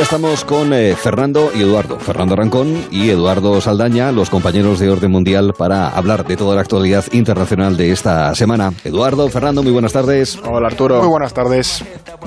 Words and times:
ya 0.00 0.04
estamos 0.04 0.46
con 0.46 0.72
eh, 0.72 0.96
Fernando 0.96 1.50
y 1.54 1.60
Eduardo. 1.60 1.98
Fernando 1.98 2.34
Rancón 2.34 2.86
y 2.90 3.10
Eduardo 3.10 3.60
Saldaña, 3.60 4.12
los 4.12 4.30
compañeros 4.30 4.78
de 4.78 4.88
Orden 4.88 5.10
Mundial, 5.10 5.52
para 5.52 5.90
hablar 5.90 6.26
de 6.26 6.38
toda 6.38 6.54
la 6.54 6.62
actualidad 6.62 7.04
internacional 7.12 7.76
de 7.76 7.90
esta 7.90 8.34
semana. 8.34 8.72
Eduardo, 8.84 9.28
Fernando, 9.28 9.62
muy 9.62 9.72
buenas 9.72 9.92
tardes. 9.92 10.38
Hola 10.50 10.68
Arturo. 10.68 11.00
Muy 11.00 11.10
buenas 11.10 11.34
tardes. 11.34 11.84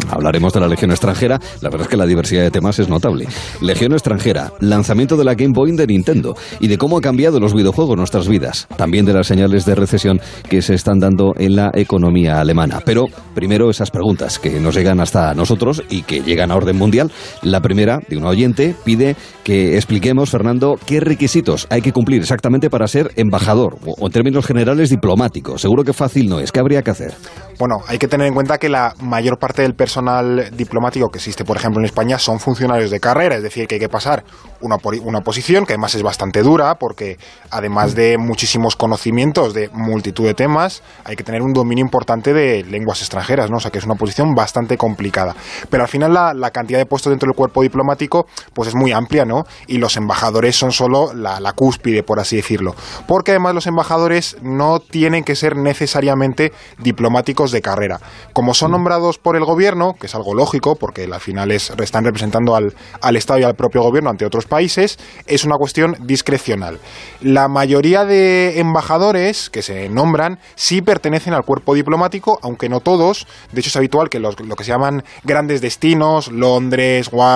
Hablaremos 0.08 0.54
de 0.54 0.60
la 0.60 0.68
Legión 0.68 0.92
extranjera. 0.92 1.40
La 1.62 1.70
verdad 1.70 1.86
es 1.86 1.88
que 1.88 1.98
la 1.98 2.06
diversidad 2.06 2.44
de 2.44 2.52
temas 2.52 2.78
es 2.78 2.90
notable. 2.90 3.28
Legión 3.60 3.94
extranjera, 3.94 4.52
lanzamiento 4.60 5.18
de 5.18 5.24
la 5.24 5.34
Game 5.34 5.54
Boy 5.56 5.76
de 5.76 5.88
Nintendo 5.88 6.36
y 6.60 6.68
de 6.68 6.78
cómo 6.78 7.00
ha 7.00 7.02
cambiado 7.02 7.40
los 7.40 7.56
videojuegos 7.56 7.98
nuestras 7.98 8.28
vidas. 8.28 8.68
También 8.78 9.04
de 9.04 9.14
las 9.14 9.26
señales 9.26 9.66
de 9.66 9.74
recesión 9.74 10.22
que 10.48 10.62
se 10.62 10.76
están 10.76 11.00
dando 11.00 11.34
en 11.38 11.56
la 11.56 11.72
economía 11.74 12.40
alemana. 12.40 12.82
Pero 12.86 13.06
primero 13.34 13.72
esas 13.72 13.90
preguntas 13.90 14.38
que 14.38 14.60
nos 14.60 14.76
llegan 14.76 15.00
hasta 15.00 15.34
nosotros 15.34 15.82
y 15.90 16.04
que 16.04 16.22
llegan 16.22 16.52
a 16.52 16.56
Orden 16.56 16.78
Mundial. 16.78 17.12
La 17.42 17.63
primera, 17.64 18.00
de 18.08 18.18
un 18.18 18.26
oyente, 18.26 18.76
pide 18.86 19.16
que 19.44 19.76
expliquemos, 19.76 20.30
Fernando, 20.30 20.78
qué 20.86 21.00
requisitos 21.00 21.66
hay 21.72 21.82
que 21.82 21.92
cumplir 21.92 22.22
exactamente 22.22 22.70
para 22.70 22.88
ser 22.88 23.12
embajador 23.16 23.78
o, 23.86 24.06
en 24.06 24.12
términos 24.12 24.46
generales 24.46 24.92
diplomático. 24.92 25.58
Seguro 25.58 25.84
que 25.84 25.94
fácil 25.94 26.30
no 26.30 26.40
es. 26.40 26.52
¿Qué 26.52 26.60
habría 26.60 26.84
que 26.84 26.92
hacer? 26.92 27.16
Bueno, 27.58 27.78
hay 27.88 27.98
que 27.98 28.08
tener 28.08 28.28
en 28.28 28.34
cuenta 28.34 28.58
que 28.58 28.70
la 28.70 28.94
mayor 29.02 29.40
parte 29.40 29.64
del 29.64 29.74
personal 29.74 30.52
diplomático 30.56 31.10
que 31.10 31.18
existe, 31.18 31.44
por 31.44 31.58
ejemplo, 31.58 31.80
en 31.80 31.86
España 31.86 32.20
son 32.20 32.40
funcionarios 32.40 32.92
de 32.92 33.00
carrera, 33.00 33.36
es 33.36 33.44
decir, 33.44 33.68
que 33.68 33.76
hay 33.76 33.80
que 33.80 33.90
pasar 33.90 34.24
una, 34.62 34.78
una 35.04 35.22
posición 35.22 35.66
que 35.66 35.74
además 35.74 35.96
es 35.96 36.04
bastante 36.04 36.42
dura 36.42 36.76
porque 36.76 37.18
además 37.50 37.96
de 37.96 38.18
muchísimos 38.18 38.76
conocimientos 38.76 39.54
de 39.54 39.70
multitud 39.74 40.26
de 40.26 40.34
temas, 40.34 40.84
hay 41.04 41.16
que 41.16 41.24
tener 41.24 41.42
un 41.42 41.54
dominio 41.54 41.84
importante 41.84 42.34
de 42.34 42.64
lenguas 42.64 43.02
extranjeras, 43.02 43.50
¿no? 43.50 43.58
O 43.58 43.60
sea, 43.60 43.72
que 43.72 43.78
es 43.78 43.86
una 43.86 43.96
posición 43.96 44.34
bastante 44.36 44.78
complicada. 44.78 45.36
Pero 45.70 45.84
al 45.84 45.90
final 45.90 46.14
la, 46.14 46.34
la 46.34 46.52
cantidad 46.52 46.80
de 46.80 46.86
puestos 46.86 47.12
dentro 47.12 47.28
del 47.28 47.36
cuerpo 47.44 47.62
diplomático 47.62 48.26
pues 48.54 48.70
es 48.70 48.76
muy 48.76 48.94
amplia, 48.94 49.26
¿no? 49.26 49.44
Y 49.68 49.80
los 49.80 49.98
embajadores 49.98 50.56
son 50.56 50.72
solo 50.72 51.14
la, 51.14 51.42
la 51.42 51.52
cúspide, 51.52 52.02
por 52.02 52.20
así 52.20 52.38
decirlo. 52.38 52.74
Porque 53.06 53.32
además 53.32 53.54
los 53.54 53.68
embajadores 53.68 54.38
no 54.42 54.80
tienen 54.80 55.26
que 55.26 55.36
ser 55.36 55.58
necesariamente 55.58 56.54
diplomáticos 56.80 57.52
de 57.52 57.62
carrera. 57.62 58.00
Como 58.32 58.54
son 58.54 58.72
nombrados 58.72 59.18
por 59.18 59.36
el 59.36 59.44
gobierno, 59.44 59.96
que 60.00 60.08
es 60.08 60.16
algo 60.16 60.34
lógico, 60.34 60.76
porque 60.76 61.04
al 61.04 61.20
final 61.20 61.52
es, 61.52 61.72
están 61.82 62.06
representando 62.06 62.56
al, 62.56 62.74
al 63.02 63.16
Estado 63.18 63.40
y 63.42 63.44
al 63.44 63.56
propio 63.56 63.82
gobierno 63.82 64.10
ante 64.10 64.26
otros 64.26 64.46
países, 64.46 64.98
es 65.28 65.44
una 65.44 65.58
cuestión 65.58 65.98
discrecional. 66.00 66.80
La 67.22 67.50
mayoría 67.50 68.06
de 68.06 68.60
embajadores 68.60 69.50
que 69.50 69.62
se 69.62 69.90
nombran 69.90 70.40
sí 70.56 70.82
pertenecen 70.82 71.34
al 71.34 71.44
cuerpo 71.44 71.74
diplomático, 71.74 72.40
aunque 72.42 72.70
no 72.70 72.80
todos. 72.80 73.28
De 73.52 73.60
hecho, 73.60 73.70
es 73.70 73.76
habitual 73.76 74.10
que 74.10 74.20
los, 74.20 74.40
lo 74.40 74.56
que 74.56 74.64
se 74.64 74.72
llaman 74.72 75.04
grandes 75.24 75.62
destinos, 75.62 76.32
Londres, 76.32 77.10
Washington, 77.12 77.33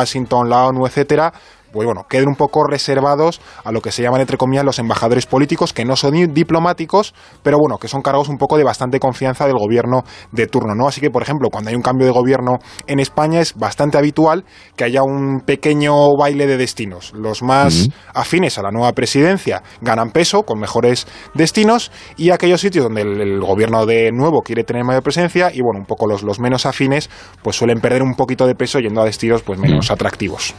la 0.49 0.67
ONU, 0.67 0.85
etcétera, 0.85 1.33
pues 1.71 1.85
bueno, 1.85 2.05
queden 2.09 2.27
un 2.29 2.35
poco 2.35 2.63
reservados 2.63 3.41
a 3.63 3.71
lo 3.71 3.81
que 3.81 3.91
se 3.91 4.01
llaman, 4.01 4.21
entre 4.21 4.37
comillas, 4.37 4.65
los 4.65 4.79
embajadores 4.79 5.25
políticos, 5.25 5.73
que 5.73 5.85
no 5.85 5.95
son 5.95 6.33
diplomáticos, 6.33 7.13
pero 7.43 7.57
bueno, 7.59 7.77
que 7.77 7.87
son 7.87 8.01
cargos 8.01 8.29
un 8.29 8.37
poco 8.37 8.57
de 8.57 8.63
bastante 8.63 8.99
confianza 8.99 9.45
del 9.45 9.57
gobierno 9.57 10.03
de 10.31 10.47
turno, 10.47 10.73
¿no? 10.75 10.87
Así 10.87 11.01
que, 11.01 11.09
por 11.09 11.21
ejemplo, 11.21 11.49
cuando 11.49 11.69
hay 11.69 11.75
un 11.75 11.81
cambio 11.81 12.05
de 12.05 12.13
gobierno 12.13 12.57
en 12.87 12.99
España 12.99 13.41
es 13.41 13.55
bastante 13.55 13.97
habitual 13.97 14.45
que 14.75 14.85
haya 14.85 15.03
un 15.03 15.41
pequeño 15.45 16.15
baile 16.17 16.47
de 16.47 16.57
destinos. 16.57 17.11
Los 17.13 17.43
más 17.43 17.89
afines 18.13 18.57
a 18.57 18.61
la 18.61 18.71
nueva 18.71 18.91
presidencia 18.93 19.63
ganan 19.81 20.11
peso 20.11 20.43
con 20.43 20.59
mejores 20.59 21.07
destinos 21.33 21.91
y 22.15 22.31
aquellos 22.31 22.61
sitios 22.61 22.85
donde 22.85 23.01
el, 23.01 23.21
el 23.21 23.39
gobierno 23.41 23.85
de 23.85 24.11
nuevo 24.11 24.41
quiere 24.41 24.63
tener 24.63 24.83
mayor 24.83 25.03
presencia 25.03 25.51
y, 25.53 25.61
bueno, 25.61 25.79
un 25.79 25.85
poco 25.85 26.07
los, 26.07 26.23
los 26.23 26.39
menos 26.39 26.65
afines, 26.65 27.09
pues 27.41 27.55
suelen 27.55 27.79
perder 27.79 28.01
un 28.01 28.15
poquito 28.15 28.47
de 28.47 28.55
peso 28.55 28.79
yendo 28.79 29.01
a 29.01 29.05
destinos 29.05 29.43
pues 29.43 29.59
menos 29.59 29.91
atractivos. 29.91 30.53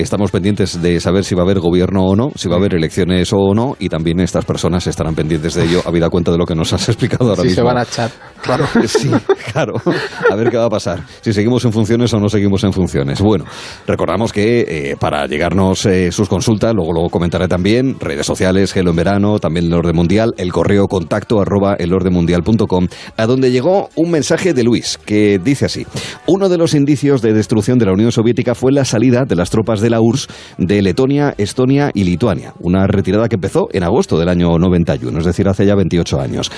Estamos 0.00 0.30
pendientes 0.30 0.80
de 0.80 1.00
saber 1.00 1.24
si 1.24 1.34
va 1.34 1.42
a 1.42 1.44
haber 1.44 1.60
gobierno 1.60 2.04
o 2.04 2.16
no, 2.16 2.30
si 2.34 2.48
va 2.48 2.54
a 2.54 2.58
haber 2.58 2.74
elecciones 2.74 3.32
o 3.32 3.54
no, 3.54 3.76
y 3.78 3.88
también 3.88 4.20
estas 4.20 4.44
personas 4.44 4.86
estarán 4.86 5.14
pendientes 5.14 5.54
de 5.54 5.64
ello, 5.64 5.82
habida 5.84 6.08
cuenta 6.08 6.30
de 6.30 6.38
lo 6.38 6.46
que 6.46 6.54
nos 6.54 6.72
has 6.72 6.88
explicado 6.88 7.30
ahora 7.30 7.42
Sí, 7.42 7.48
mismo. 7.48 7.54
se 7.56 7.62
van 7.62 7.78
a 7.78 7.84
chat. 7.86 8.12
Claro, 8.42 8.64
sí, 8.86 9.10
claro. 9.52 9.74
A 10.30 10.34
ver 10.36 10.50
qué 10.50 10.56
va 10.56 10.66
a 10.66 10.70
pasar. 10.70 11.02
Si 11.20 11.32
seguimos 11.32 11.64
en 11.64 11.72
funciones 11.72 12.12
o 12.14 12.20
no 12.20 12.28
seguimos 12.28 12.62
en 12.64 12.72
funciones. 12.72 13.20
Bueno, 13.20 13.44
recordamos 13.86 14.32
que 14.32 14.60
eh, 14.60 14.96
para 14.98 15.26
llegarnos 15.26 15.84
eh, 15.86 16.12
sus 16.12 16.28
consultas, 16.28 16.72
luego 16.74 16.92
lo 16.92 17.08
comentaré 17.08 17.48
también, 17.48 17.96
redes 18.00 18.26
sociales, 18.26 18.72
Gelo 18.72 18.90
en 18.90 18.96
Verano, 18.96 19.38
también 19.38 19.66
el 19.66 19.74
Orden 19.74 19.96
Mundial, 19.96 20.34
el 20.36 20.52
correo 20.52 20.86
contacto 20.86 21.40
arroba 21.40 21.74
elordemundial.com, 21.74 22.86
a 23.16 23.26
donde 23.26 23.50
llegó 23.50 23.88
un 23.96 24.10
mensaje 24.10 24.54
de 24.54 24.62
Luis 24.64 24.98
que 25.04 25.38
dice 25.42 25.66
así. 25.66 25.86
Uno 26.26 26.48
de 26.48 26.58
los 26.58 26.74
indicios 26.74 27.22
de 27.22 27.32
destrucción 27.32 27.78
de 27.78 27.86
la 27.86 27.92
Unión 27.92 28.12
Soviética 28.12 28.54
fue 28.54 28.72
la 28.72 28.84
salida 28.84 29.24
de 29.24 29.34
las 29.36 29.50
tropas 29.50 29.77
de 29.80 29.90
la 29.90 30.00
URSS 30.00 30.28
de 30.58 30.82
Letonia, 30.82 31.34
Estonia 31.38 31.90
y 31.94 32.04
Lituania. 32.04 32.54
Una 32.60 32.86
retirada 32.86 33.28
que 33.28 33.36
empezó 33.36 33.68
en 33.72 33.82
agosto 33.82 34.18
del 34.18 34.28
año 34.28 34.58
91, 34.58 35.18
es 35.18 35.24
decir, 35.24 35.48
hace 35.48 35.66
ya 35.66 35.74
28 35.74 36.20
años. 36.20 36.50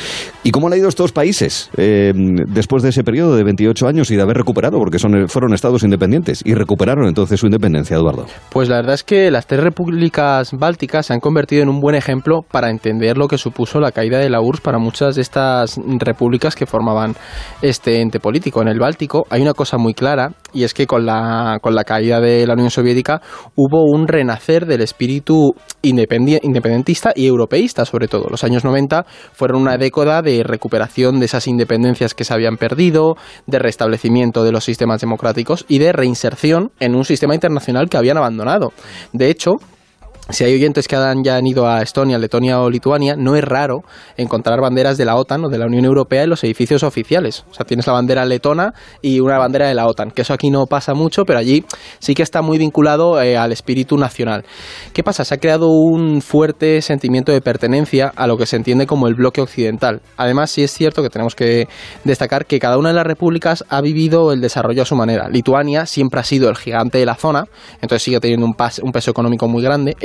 ¿Y 0.43 0.51
cómo 0.51 0.69
han 0.69 0.79
ido 0.79 0.89
estos 0.89 1.13
países 1.13 1.71
eh, 1.77 2.13
después 2.15 2.83
de 2.83 2.91
ese 2.91 3.05
periodo 3.05 3.37
de 3.37 3.45
28 3.45 3.87
años 3.87 4.11
y 4.11 4.17
de 4.17 4.23
haber 4.23 4.37
recuperado, 4.37 4.79
porque 4.79 4.99
son, 4.99 5.29
fueron 5.29 5.55
estados 5.55 5.83
independientes 5.83 6.43
y 6.45 6.55
recuperaron 6.55 7.07
entonces 7.07 7.41
su 7.41 7.47
independencia, 7.47 7.97
Eduardo? 7.97 8.27
Pues 8.51 8.69
la 8.69 8.77
verdad 8.77 8.95
es 8.95 9.05
que 9.05 9.31
las 9.31 9.47
tres 9.47 9.61
repúblicas 9.61 10.53
bálticas 10.53 11.07
se 11.07 11.13
han 11.13 11.21
convertido 11.21 11.63
en 11.63 11.69
un 11.69 11.81
buen 11.81 11.95
ejemplo 11.95 12.41
para 12.51 12.71
entender 12.71 13.17
lo 13.17 13.29
que 13.29 13.39
supuso 13.39 13.81
la 13.81 13.93
caída 13.93 14.19
de 14.19 14.31
la 14.31 14.41
URSS 14.41 14.61
para 14.61 14.79
muchas 14.79 15.17
de 15.17 15.23
estas 15.23 15.79
repúblicas 15.99 16.55
que 16.55 16.67
formaban 16.67 17.15
este 17.63 18.01
ente 18.01 18.21
político. 18.21 18.63
En 18.63 18.69
el 18.69 18.79
Báltico 18.79 19.27
hay 19.31 19.43
una 19.43 19.55
cosa 19.55 19.79
muy 19.79 19.95
clara 19.95 20.33
y 20.53 20.65
es 20.65 20.75
que 20.75 20.87
con 20.87 21.07
la, 21.07 21.59
con 21.61 21.75
la 21.75 21.85
caída 21.85 22.21
de 22.21 22.47
la 22.47 22.55
Unión 22.55 22.71
Soviética 22.71 23.21
hubo 23.55 23.85
un 23.85 24.09
renacer 24.09 24.67
del 24.67 24.83
espíritu 24.83 25.55
independentista 25.83 27.13
y 27.15 27.27
europeísta, 27.27 27.85
sobre 27.85 28.09
todo. 28.09 28.29
Los 28.31 28.45
años 28.45 28.65
90 28.65 29.05
fueron 29.33 29.63
una 29.63 29.77
década 29.77 30.23
de 30.23 30.43
recuperación 30.43 31.21
de 31.21 31.27
esas 31.27 31.47
independencias 31.47 32.15
que 32.15 32.25
se 32.25 32.35
habían 32.35 32.57
perdido, 32.57 33.17
de 33.47 33.59
restablecimiento 33.59 34.45
de 34.45 34.53
los 34.53 34.65
sistemas 34.65 35.01
democráticos 35.01 35.65
y 35.69 35.79
de 35.79 35.93
reinserción 35.93 36.73
en 36.81 36.95
un 36.95 37.05
sistema 37.05 37.35
internacional 37.35 37.89
que 37.89 37.97
habían 37.97 38.17
abandonado. 38.17 38.73
De 39.13 39.31
hecho, 39.31 39.57
si 40.33 40.45
hay 40.45 40.55
oyentes 40.55 40.89
que 40.89 40.97
han, 40.97 41.23
ya 41.25 41.37
han 41.37 41.47
ido 41.47 41.67
a 41.67 41.83
Estonia, 41.83 42.19
Letonia 42.19 42.61
o 42.61 42.71
Lituania, 42.71 43.17
no 43.17 43.37
es 43.37 43.45
raro 43.45 43.83
encontrar 44.17 44.61
banderas 44.61 44.97
de 44.99 45.05
la 45.05 45.17
OTAN 45.17 45.45
o 45.45 45.49
de 45.49 45.59
la 45.59 45.67
Unión 45.67 45.85
Europea 45.85 46.25
en 46.25 46.31
los 46.31 46.45
edificios 46.45 46.83
oficiales. 46.83 47.45
O 47.51 47.55
sea, 47.55 47.67
tienes 47.67 47.87
la 47.87 47.93
bandera 47.93 48.25
letona 48.25 48.73
y 49.03 49.21
una 49.21 49.39
bandera 49.39 49.69
de 49.69 49.75
la 49.75 49.87
OTAN, 49.87 50.11
que 50.11 50.23
eso 50.23 50.35
aquí 50.35 50.51
no 50.51 50.67
pasa 50.67 50.95
mucho, 50.95 51.25
pero 51.25 51.39
allí 51.39 51.65
sí 51.99 52.15
que 52.15 52.23
está 52.23 52.43
muy 52.43 52.59
vinculado 52.59 53.21
eh, 53.21 53.37
al 53.37 53.53
espíritu 53.53 53.97
nacional. 53.97 54.45
¿Qué 54.93 55.03
pasa? 55.03 55.25
Se 55.25 55.35
ha 55.35 55.39
creado 55.39 55.69
un 55.69 56.21
fuerte 56.21 56.83
sentimiento 56.83 57.33
de 57.33 57.41
pertenencia 57.41 58.13
a 58.15 58.27
lo 58.27 58.37
que 58.37 58.47
se 58.47 58.57
entiende 58.57 58.87
como 58.87 59.09
el 59.09 59.15
bloque 59.15 59.41
occidental. 59.41 60.01
Además, 60.17 60.51
sí 60.51 60.63
es 60.63 60.73
cierto 60.73 61.03
que 61.03 61.11
tenemos 61.11 61.35
que 61.35 61.69
destacar 62.05 62.47
que 62.47 62.59
cada 62.59 62.79
una 62.79 62.91
de 62.91 62.95
las 62.95 63.07
repúblicas 63.07 63.65
ha 63.69 63.81
vivido 63.81 64.33
el 64.33 64.41
desarrollo 64.41 64.83
a 64.83 64.87
su 64.87 64.97
manera. 64.97 65.29
Lituania 65.29 65.87
siempre 65.87 66.21
ha 66.21 66.25
sido 66.25 66.49
el 66.49 66.57
gigante 66.57 66.99
de 66.99 67.07
la 67.07 67.15
zona, 67.15 67.45
entonces 67.81 68.03
sigue 68.03 68.21
teniendo 68.21 68.47
un, 68.47 68.55
peso 68.55 69.11
económico 69.11 69.49
muy 69.49 69.63
grande. 69.63 69.97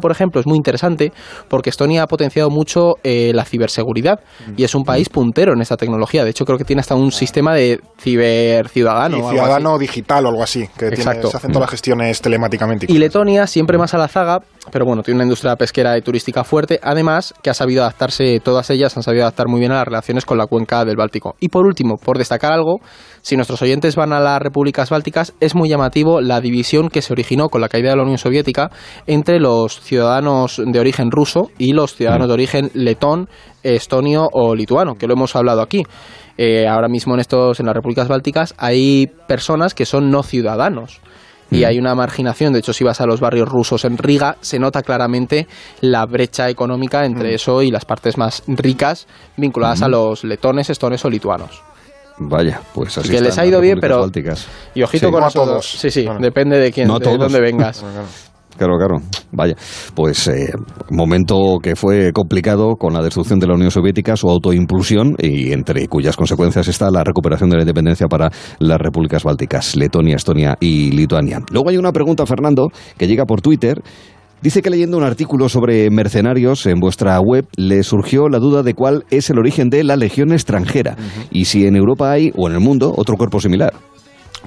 Por 0.00 0.10
ejemplo, 0.12 0.40
es 0.40 0.46
muy 0.46 0.56
interesante 0.56 1.12
porque 1.48 1.70
Estonia 1.70 2.02
ha 2.02 2.06
potenciado 2.06 2.50
mucho 2.50 2.94
eh, 3.02 3.32
la 3.34 3.44
ciberseguridad 3.44 4.20
y 4.56 4.64
es 4.64 4.74
un 4.74 4.84
país 4.84 5.08
puntero 5.08 5.52
en 5.54 5.60
esta 5.60 5.76
tecnología. 5.76 6.24
De 6.24 6.30
hecho, 6.30 6.44
creo 6.44 6.58
que 6.58 6.64
tiene 6.64 6.80
hasta 6.80 6.94
un 6.94 7.10
sistema 7.12 7.54
de 7.54 7.80
ciberciudadano. 8.00 9.16
Y 9.18 9.22
ciudadano 9.30 9.78
digital 9.78 10.26
o 10.26 10.28
algo 10.28 10.42
así, 10.42 10.68
que 10.78 10.90
tiene- 10.90 11.20
se 11.22 11.36
hacen 11.36 11.52
todas 11.52 11.62
las 11.62 11.70
gestiones 11.70 12.20
telemáticamente. 12.20 12.86
Y 12.88 12.98
Letonia, 12.98 13.46
siempre 13.46 13.78
más 13.78 13.94
a 13.94 13.98
la 13.98 14.08
zaga, 14.08 14.42
pero 14.70 14.84
bueno, 14.84 15.02
tiene 15.02 15.16
una 15.16 15.24
industria 15.24 15.56
pesquera 15.56 15.98
y 15.98 16.02
turística 16.02 16.44
fuerte, 16.44 16.78
además 16.82 17.34
que 17.42 17.50
ha 17.50 17.54
sabido 17.54 17.82
adaptarse, 17.82 18.38
todas 18.40 18.70
ellas 18.70 18.96
han 18.96 19.02
sabido 19.02 19.24
adaptar 19.24 19.48
muy 19.48 19.58
bien 19.58 19.72
a 19.72 19.76
las 19.76 19.86
relaciones 19.86 20.24
con 20.24 20.38
la 20.38 20.46
cuenca 20.46 20.84
del 20.84 20.96
Báltico. 20.96 21.34
Y 21.40 21.48
por 21.48 21.66
último, 21.66 21.96
por 21.96 22.16
destacar 22.16 22.52
algo, 22.52 22.80
si 23.22 23.34
nuestros 23.34 23.60
oyentes 23.62 23.96
van 23.96 24.12
a 24.12 24.20
las 24.20 24.40
repúblicas 24.40 24.88
bálticas, 24.88 25.34
es 25.40 25.56
muy 25.56 25.68
llamativo 25.68 26.20
la 26.20 26.40
división 26.40 26.90
que 26.90 27.02
se 27.02 27.12
originó 27.12 27.48
con 27.48 27.60
la 27.60 27.68
caída 27.68 27.90
de 27.90 27.96
la 27.96 28.02
Unión 28.02 28.18
Soviética 28.18 28.70
entre 29.08 29.40
los 29.40 29.80
ciudadanos 29.80 30.62
de 30.64 30.78
origen 30.78 31.10
ruso 31.10 31.50
y 31.58 31.72
los 31.72 31.96
ciudadanos 31.96 32.28
de 32.28 32.34
origen 32.34 32.70
letón, 32.74 33.28
estonio 33.64 34.28
o 34.32 34.54
lituano, 34.54 34.94
que 34.94 35.08
lo 35.08 35.14
hemos 35.14 35.34
hablado 35.34 35.60
aquí. 35.60 35.82
Eh, 36.38 36.66
ahora 36.68 36.88
mismo 36.88 37.14
en 37.14 37.20
estos 37.20 37.58
en 37.60 37.66
las 37.66 37.74
repúblicas 37.74 38.08
bálticas 38.08 38.54
hay 38.56 39.08
personas 39.26 39.74
que 39.74 39.84
son 39.84 40.10
no 40.10 40.22
ciudadanos 40.22 41.00
y 41.52 41.64
hay 41.64 41.78
una 41.78 41.94
marginación. 41.94 42.52
De 42.52 42.58
hecho, 42.60 42.72
si 42.72 42.82
vas 42.84 43.00
a 43.00 43.06
los 43.06 43.20
barrios 43.20 43.48
rusos 43.48 43.84
en 43.84 43.98
Riga, 43.98 44.36
se 44.40 44.58
nota 44.58 44.82
claramente 44.82 45.46
la 45.80 46.04
brecha 46.06 46.48
económica 46.48 47.04
entre 47.04 47.34
eso 47.34 47.62
y 47.62 47.70
las 47.70 47.84
partes 47.84 48.16
más 48.18 48.42
ricas 48.46 49.06
vinculadas 49.36 49.82
a 49.82 49.88
los 49.88 50.24
letones, 50.24 50.70
estones 50.70 51.04
o 51.04 51.10
lituanos. 51.10 51.62
Vaya, 52.18 52.60
pues 52.74 52.96
así 52.98 53.08
que 53.08 53.20
les 53.20 53.38
ha 53.38 53.46
ido 53.46 53.60
bien, 53.60 53.80
pero- 53.80 54.00
bálticas. 54.00 54.46
Y 54.74 54.82
ojito 54.82 55.06
Sí. 55.06 55.12
con 55.12 55.20
No 55.22 55.26
a 55.26 55.30
todos. 55.30 55.66
Sí, 55.70 55.90
sí, 55.90 56.04
Bueno. 56.04 56.20
depende 56.20 56.58
de 56.58 56.70
quién, 56.70 56.86
No 56.88 56.98
de 56.98 57.04
todos. 57.06 57.18
dónde 57.18 57.40
vengas. 57.40 57.80
Claro, 57.80 58.04
claro. 58.56 58.98
Vaya, 59.32 59.54
pues 59.94 60.28
eh, 60.28 60.52
momento 60.90 61.58
que 61.62 61.76
fue 61.76 62.12
complicado 62.12 62.76
con 62.76 62.92
la 62.92 63.02
destrucción 63.02 63.38
de 63.38 63.46
la 63.46 63.54
Unión 63.54 63.70
Soviética, 63.70 64.16
su 64.16 64.28
autoimpulsión 64.28 65.14
y 65.18 65.52
entre 65.52 65.88
cuyas 65.88 66.16
consecuencias 66.16 66.68
está 66.68 66.90
la 66.90 67.04
recuperación 67.04 67.50
de 67.50 67.56
la 67.56 67.62
independencia 67.62 68.06
para 68.08 68.30
las 68.58 68.78
repúblicas 68.78 69.24
bálticas, 69.24 69.76
Letonia, 69.76 70.16
Estonia 70.16 70.56
y 70.60 70.90
Lituania. 70.90 71.40
Luego 71.50 71.70
hay 71.70 71.76
una 71.76 71.92
pregunta, 71.92 72.26
Fernando, 72.26 72.68
que 72.96 73.06
llega 73.06 73.24
por 73.24 73.40
Twitter. 73.40 73.82
Dice 74.42 74.60
que 74.60 74.70
leyendo 74.70 74.96
un 74.96 75.04
artículo 75.04 75.48
sobre 75.48 75.88
mercenarios 75.90 76.66
en 76.66 76.80
vuestra 76.80 77.18
web 77.20 77.46
le 77.56 77.84
surgió 77.84 78.28
la 78.28 78.40
duda 78.40 78.64
de 78.64 78.74
cuál 78.74 79.04
es 79.10 79.30
el 79.30 79.38
origen 79.38 79.70
de 79.70 79.84
la 79.84 79.94
legión 79.94 80.32
extranjera 80.32 80.96
y 81.30 81.44
si 81.44 81.64
en 81.64 81.76
Europa 81.76 82.10
hay 82.10 82.32
o 82.36 82.48
en 82.48 82.54
el 82.54 82.60
mundo 82.60 82.92
otro 82.96 83.16
cuerpo 83.16 83.38
similar. 83.38 83.72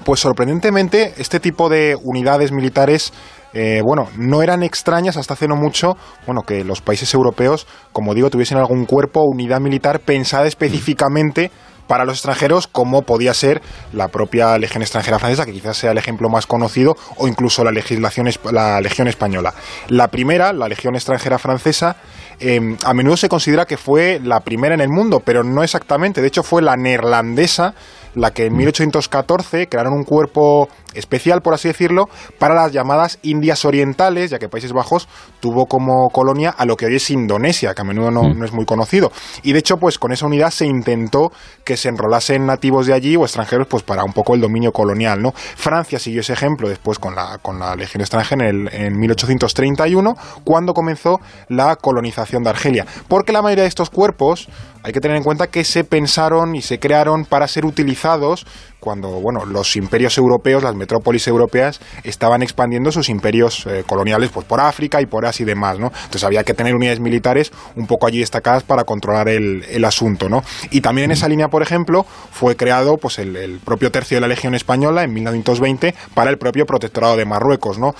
Pues 0.03 0.19
sorprendentemente, 0.19 1.13
este 1.17 1.39
tipo 1.39 1.69
de 1.69 1.95
unidades 2.03 2.51
militares 2.51 3.13
eh, 3.57 3.81
bueno, 3.85 4.09
no 4.17 4.43
eran 4.43 4.63
extrañas 4.63 5.15
hasta 5.15 5.33
hace 5.33 5.47
no 5.47 5.55
mucho, 5.55 5.95
bueno, 6.25 6.41
que 6.41 6.65
los 6.65 6.81
países 6.81 7.13
europeos, 7.13 7.67
como 7.93 8.13
digo, 8.13 8.29
tuviesen 8.29 8.57
algún 8.57 8.85
cuerpo 8.85 9.21
o 9.21 9.31
unidad 9.31 9.61
militar 9.61 10.01
pensada 10.01 10.45
específicamente 10.45 11.51
para 11.87 12.03
los 12.03 12.15
extranjeros, 12.15 12.67
como 12.67 13.03
podía 13.03 13.33
ser 13.33 13.61
la 13.93 14.09
propia 14.09 14.57
Legión 14.57 14.81
extranjera 14.81 15.19
francesa, 15.19 15.45
que 15.45 15.53
quizás 15.53 15.77
sea 15.77 15.91
el 15.91 15.97
ejemplo 15.97 16.27
más 16.29 16.47
conocido, 16.47 16.97
o 17.15 17.29
incluso 17.29 17.63
la 17.63 17.71
legislación 17.71 18.27
la 18.51 18.81
Legión 18.81 19.07
española. 19.07 19.53
La 19.87 20.09
primera, 20.09 20.51
la 20.51 20.67
Legión 20.67 20.95
extranjera 20.95 21.37
francesa, 21.37 21.95
eh, 22.41 22.59
a 22.83 22.93
menudo 22.93 23.15
se 23.15 23.29
considera 23.29 23.65
que 23.65 23.77
fue 23.77 24.19
la 24.21 24.41
primera 24.41 24.75
en 24.75 24.81
el 24.81 24.89
mundo, 24.89 25.21
pero 25.23 25.43
no 25.43 25.63
exactamente. 25.63 26.21
De 26.21 26.27
hecho, 26.27 26.43
fue 26.43 26.61
la 26.61 26.75
neerlandesa 26.75 27.73
la 28.15 28.31
que 28.31 28.45
en 28.45 28.55
1814 28.55 29.67
crearon 29.67 29.93
un 29.93 30.03
cuerpo 30.03 30.67
especial, 30.93 31.41
por 31.41 31.53
así 31.53 31.67
decirlo, 31.67 32.09
para 32.39 32.55
las 32.55 32.71
llamadas 32.71 33.19
Indias 33.21 33.65
Orientales, 33.65 34.31
ya 34.31 34.39
que 34.39 34.49
Países 34.49 34.71
Bajos 34.71 35.07
tuvo 35.39 35.65
como 35.65 36.09
colonia 36.09 36.49
a 36.49 36.65
lo 36.65 36.75
que 36.75 36.85
hoy 36.85 36.95
es 36.95 37.09
Indonesia, 37.09 37.73
que 37.73 37.81
a 37.81 37.85
menudo 37.85 38.11
no, 38.11 38.23
mm. 38.23 38.39
no, 38.39 38.45
es 38.45 38.53
muy 38.53 38.65
conocido. 38.65 39.11
Y 39.43 39.53
de 39.53 39.59
hecho, 39.59 39.77
pues 39.77 39.99
con 39.99 40.11
esa 40.11 40.25
unidad 40.25 40.49
se 40.49 40.65
intentó 40.65 41.31
que 41.63 41.77
se 41.77 41.89
enrolasen 41.89 42.45
nativos 42.45 42.87
de 42.87 42.93
allí 42.93 43.15
o 43.15 43.23
extranjeros, 43.23 43.67
pues 43.67 43.83
para 43.83 44.03
un 44.03 44.13
poco 44.13 44.33
el 44.33 44.41
dominio 44.41 44.71
colonial, 44.71 45.21
¿no? 45.21 45.31
Francia 45.33 45.99
siguió 45.99 46.21
ese 46.21 46.33
ejemplo 46.33 46.69
después 46.69 46.99
con 46.99 47.15
la, 47.15 47.37
con 47.41 47.59
la 47.59 47.75
Legión 47.75 48.01
extranjera 48.01 48.49
en, 48.49 48.69
en 48.71 48.97
1831, 48.97 50.15
cuando 50.43 50.73
comenzó 50.73 51.19
la 51.49 51.75
colonización 51.75 52.43
de 52.43 52.49
Argelia. 52.49 52.85
Porque 53.07 53.33
la 53.33 53.41
mayoría 53.41 53.63
de 53.63 53.69
estos 53.69 53.89
cuerpos 53.89 54.47
hay 54.85 54.93
que 54.93 55.01
tener 55.01 55.17
en 55.17 55.23
cuenta 55.23 55.47
que 55.47 55.63
se 55.63 55.83
pensaron 55.83 56.53
y 56.53 56.61
se 56.61 56.79
crearon 56.79 57.25
para 57.25 57.47
ser 57.47 57.65
utilizados 57.65 58.45
cuando 58.85 59.19
bueno, 59.19 59.45
los 59.45 59.75
imperios 59.75 60.15
europeos, 60.19 60.63
las 60.63 60.75
metrópolis 60.75 61.27
europeas, 61.27 61.81
estaban 62.03 62.43
expandiendo 62.43 62.91
sus 62.91 63.09
imperios 63.09 63.65
eh, 63.65 63.83
coloniales 63.85 64.29
pues, 64.29 64.45
por 64.45 64.61
África 64.61 65.01
y 65.01 65.07
por 65.07 65.25
Asia 65.25 65.43
y 65.43 65.47
demás. 65.47 65.79
¿no? 65.79 65.87
Entonces 65.87 66.23
había 66.23 66.43
que 66.43 66.53
tener 66.53 66.75
unidades 66.75 66.99
militares 66.99 67.51
un 67.75 67.87
poco 67.87 68.05
allí 68.05 68.19
destacadas 68.19 68.61
para 68.61 68.83
controlar 68.83 69.27
el, 69.27 69.83
asunto. 69.85 70.29
¿no? 70.29 70.43
Y 70.69 70.81
también 70.81 71.05
en 71.05 71.11
esa 71.11 71.27
línea, 71.27 71.47
por 71.47 71.63
ejemplo, 71.63 72.05
fue 72.31 72.55
creado 72.55 72.97
pues, 72.97 73.17
el, 73.17 73.35
el 73.35 73.59
propio 73.59 73.91
tercio 73.91 74.17
de 74.17 74.21
la 74.21 74.27
Legión 74.27 74.53
Española 74.53 75.03
en 75.03 75.13
1920 75.13 75.95
para 76.13 76.29
el 76.29 76.37
propio 76.37 76.65
protectorado 76.65 77.17
de 77.17 77.25
Marruecos. 77.25 77.79
¿no? 77.79 77.95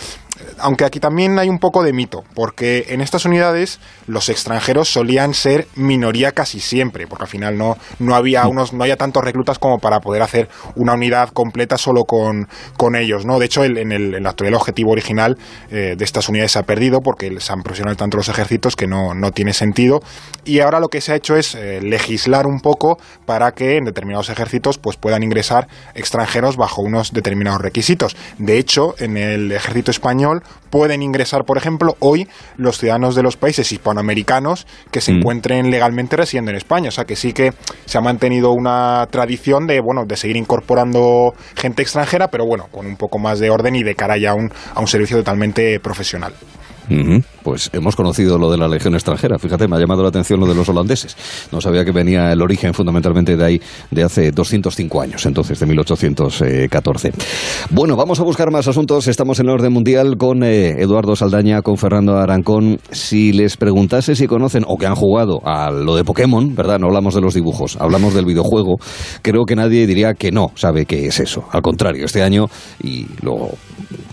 aunque 0.60 0.86
aquí 0.86 1.00
también 1.00 1.38
hay 1.40 1.50
un 1.50 1.60
poco 1.60 1.84
de 1.84 1.94
mito, 1.94 2.24
porque 2.34 2.88
en 2.90 3.02
estas 3.02 3.26
unidades 3.26 3.80
los 4.08 4.30
extranjeros 4.30 4.90
solían 4.90 5.34
ser 5.34 5.68
minoría 5.76 6.32
casi 6.32 6.60
siempre, 6.60 7.08
porque 7.08 7.24
al 7.24 7.30
final 7.30 7.58
no, 7.58 7.78
no 8.00 8.16
había 8.16 8.48
unos, 8.48 8.74
no 8.74 8.84
había 8.84 8.98
tantos 8.98 9.24
reclutas 9.24 9.60
como 9.60 9.80
para 9.80 10.00
poder 10.00 10.22
hacer 10.22 10.50
una 10.75 10.94
unidad 10.94 11.30
completa 11.30 11.77
solo 11.77 12.06
con, 12.06 12.48
con 12.77 12.95
ellos, 12.95 13.25
¿no? 13.25 13.39
De 13.39 13.45
hecho, 13.45 13.63
el, 13.63 13.77
en, 13.77 13.92
el, 13.92 14.16
en 14.16 14.24
la 14.24 14.30
actualidad 14.30 14.45
el 14.45 14.56
objetivo 14.56 14.92
original 14.92 15.38
eh, 15.69 15.95
de 15.98 16.06
estas 16.06 16.30
unidades 16.30 16.54
se 16.54 16.60
ha 16.60 16.63
perdido 16.63 17.01
porque 17.01 17.39
se 17.39 17.54
han 17.54 17.62
profesionado 17.62 17.95
tanto 17.98 18.18
los 18.18 18.30
ejércitos 18.30 18.75
que 18.75 18.88
no, 18.88 19.13
no 19.13 19.31
tiene 19.31 19.54
sentido. 19.54 20.01
Y 20.45 20.60
ahora 20.60 20.80
lo 20.80 20.89
que 20.89 21.01
se 21.01 21.13
ha 21.13 21.16
hecho 21.16 21.36
es 21.36 21.56
eh, 21.56 21.81
legislar 21.81 22.45
un 22.45 22.60
poco 22.60 22.98
para 23.25 23.51
que 23.51 23.77
en 23.77 23.86
determinados 23.86 24.30
ejércitos 24.30 24.77
pues 24.77 24.98
puedan 24.98 25.24
ingresar 25.24 25.68
extranjeros 25.95 26.57
bajo 26.57 26.81
unos 26.81 27.12
determinados 27.12 27.62
requisitos. 27.62 28.16
De 28.38 28.57
hecho, 28.57 28.95
en 29.00 29.18
el 29.18 29.51
ejército 29.51 29.92
español 29.92 30.44
pueden 30.69 31.01
ingresar, 31.01 31.45
por 31.45 31.57
ejemplo, 31.57 31.95
hoy 32.00 32.27
los 32.57 32.77
ciudadanos 32.77 33.16
de 33.16 33.24
los 33.24 33.38
países 33.38 33.72
hispanoamericanos 33.72 34.68
que 34.92 35.01
se 35.01 35.13
mm. 35.13 35.18
encuentren 35.18 35.72
legalmente 35.72 36.16
residiendo 36.16 36.51
en 36.51 36.57
España. 36.57 36.89
O 36.89 36.92
sea 36.92 37.06
que 37.06 37.16
sí 37.16 37.33
que 37.33 37.54
se 37.86 37.98
ha 37.98 38.01
mantenido 38.01 38.51
una 38.51 39.07
tradición 39.10 39.68
de, 39.68 39.80
bueno, 39.80 40.06
de 40.06 40.18
seguir 40.18 40.38
incorporando 40.38 40.64
gente 41.56 41.81
extranjera, 41.81 42.27
pero 42.29 42.45
bueno, 42.45 42.67
con 42.71 42.85
un 42.85 42.95
poco 42.97 43.19
más 43.19 43.39
de 43.39 43.50
orden 43.50 43.75
y 43.75 43.83
de 43.83 43.95
cara 43.95 44.17
ya 44.17 44.31
a 44.31 44.35
un, 44.35 44.51
a 44.73 44.79
un 44.79 44.88
servicio 44.88 45.17
totalmente 45.17 45.79
profesional. 45.79 46.33
Pues 47.45 47.69
hemos 47.74 47.95
conocido 47.95 48.39
lo 48.39 48.50
de 48.50 48.57
la 48.57 48.68
Legión 48.68 48.95
extranjera. 48.95 49.38
Fíjate, 49.38 49.68
me 49.68 49.75
ha 49.75 49.80
llamado 49.80 50.01
la 50.01 50.09
atención 50.09 50.39
lo 50.39 50.47
de 50.47 50.56
los 50.56 50.68
holandeses. 50.68 51.15
No 51.51 51.62
sabía 51.62 51.86
que 51.86 51.92
venía 51.92 52.31
el 52.31 52.42
origen 52.42 52.74
fundamentalmente 52.74 53.38
de 53.38 53.45
ahí, 53.45 53.62
de 53.92 54.01
hace 54.01 54.31
205 54.31 55.00
años, 55.00 55.24
entonces 55.27 55.59
de 55.59 55.68
1814. 55.68 57.12
Bueno, 57.69 57.95
vamos 57.95 58.19
a 58.19 58.24
buscar 58.24 58.50
más 58.50 58.68
asuntos. 58.68 59.07
Estamos 59.07 59.39
en 59.39 59.45
el 59.45 59.51
orden 59.51 59.71
mundial 59.71 60.18
con 60.18 60.42
eh, 60.42 60.81
Eduardo 60.81 61.15
Saldaña, 61.15 61.62
con 61.62 61.77
Fernando 61.77 62.18
Arancón. 62.18 62.80
Si 62.89 63.31
les 63.31 63.57
preguntase 63.57 64.15
si 64.15 64.25
conocen 64.25 64.63
o 64.68 64.75
que 64.77 64.88
han 64.88 64.95
jugado 64.95 65.39
a 65.45 65.69
lo 65.69 65.95
de 65.95 66.03
Pokémon, 66.03 66.56
¿verdad? 66.56 66.80
No 66.80 66.88
hablamos 66.88 67.13
de 67.13 67.21
los 67.21 67.36
dibujos, 67.36 67.77
hablamos 67.80 68.15
del 68.15 68.25
videojuego. 68.25 68.77
Creo 69.21 69.45
que 69.45 69.56
nadie 69.56 69.86
diría 69.86 70.15
que 70.15 70.31
no 70.31 70.48
sabe 70.56 70.88
qué 70.88 71.06
es 71.06 71.19
eso. 71.19 71.44
Al 71.51 71.62
contrario, 71.62 72.06
este 72.06 72.24
año, 72.24 72.48
y 72.81 73.06
lo 73.21 73.50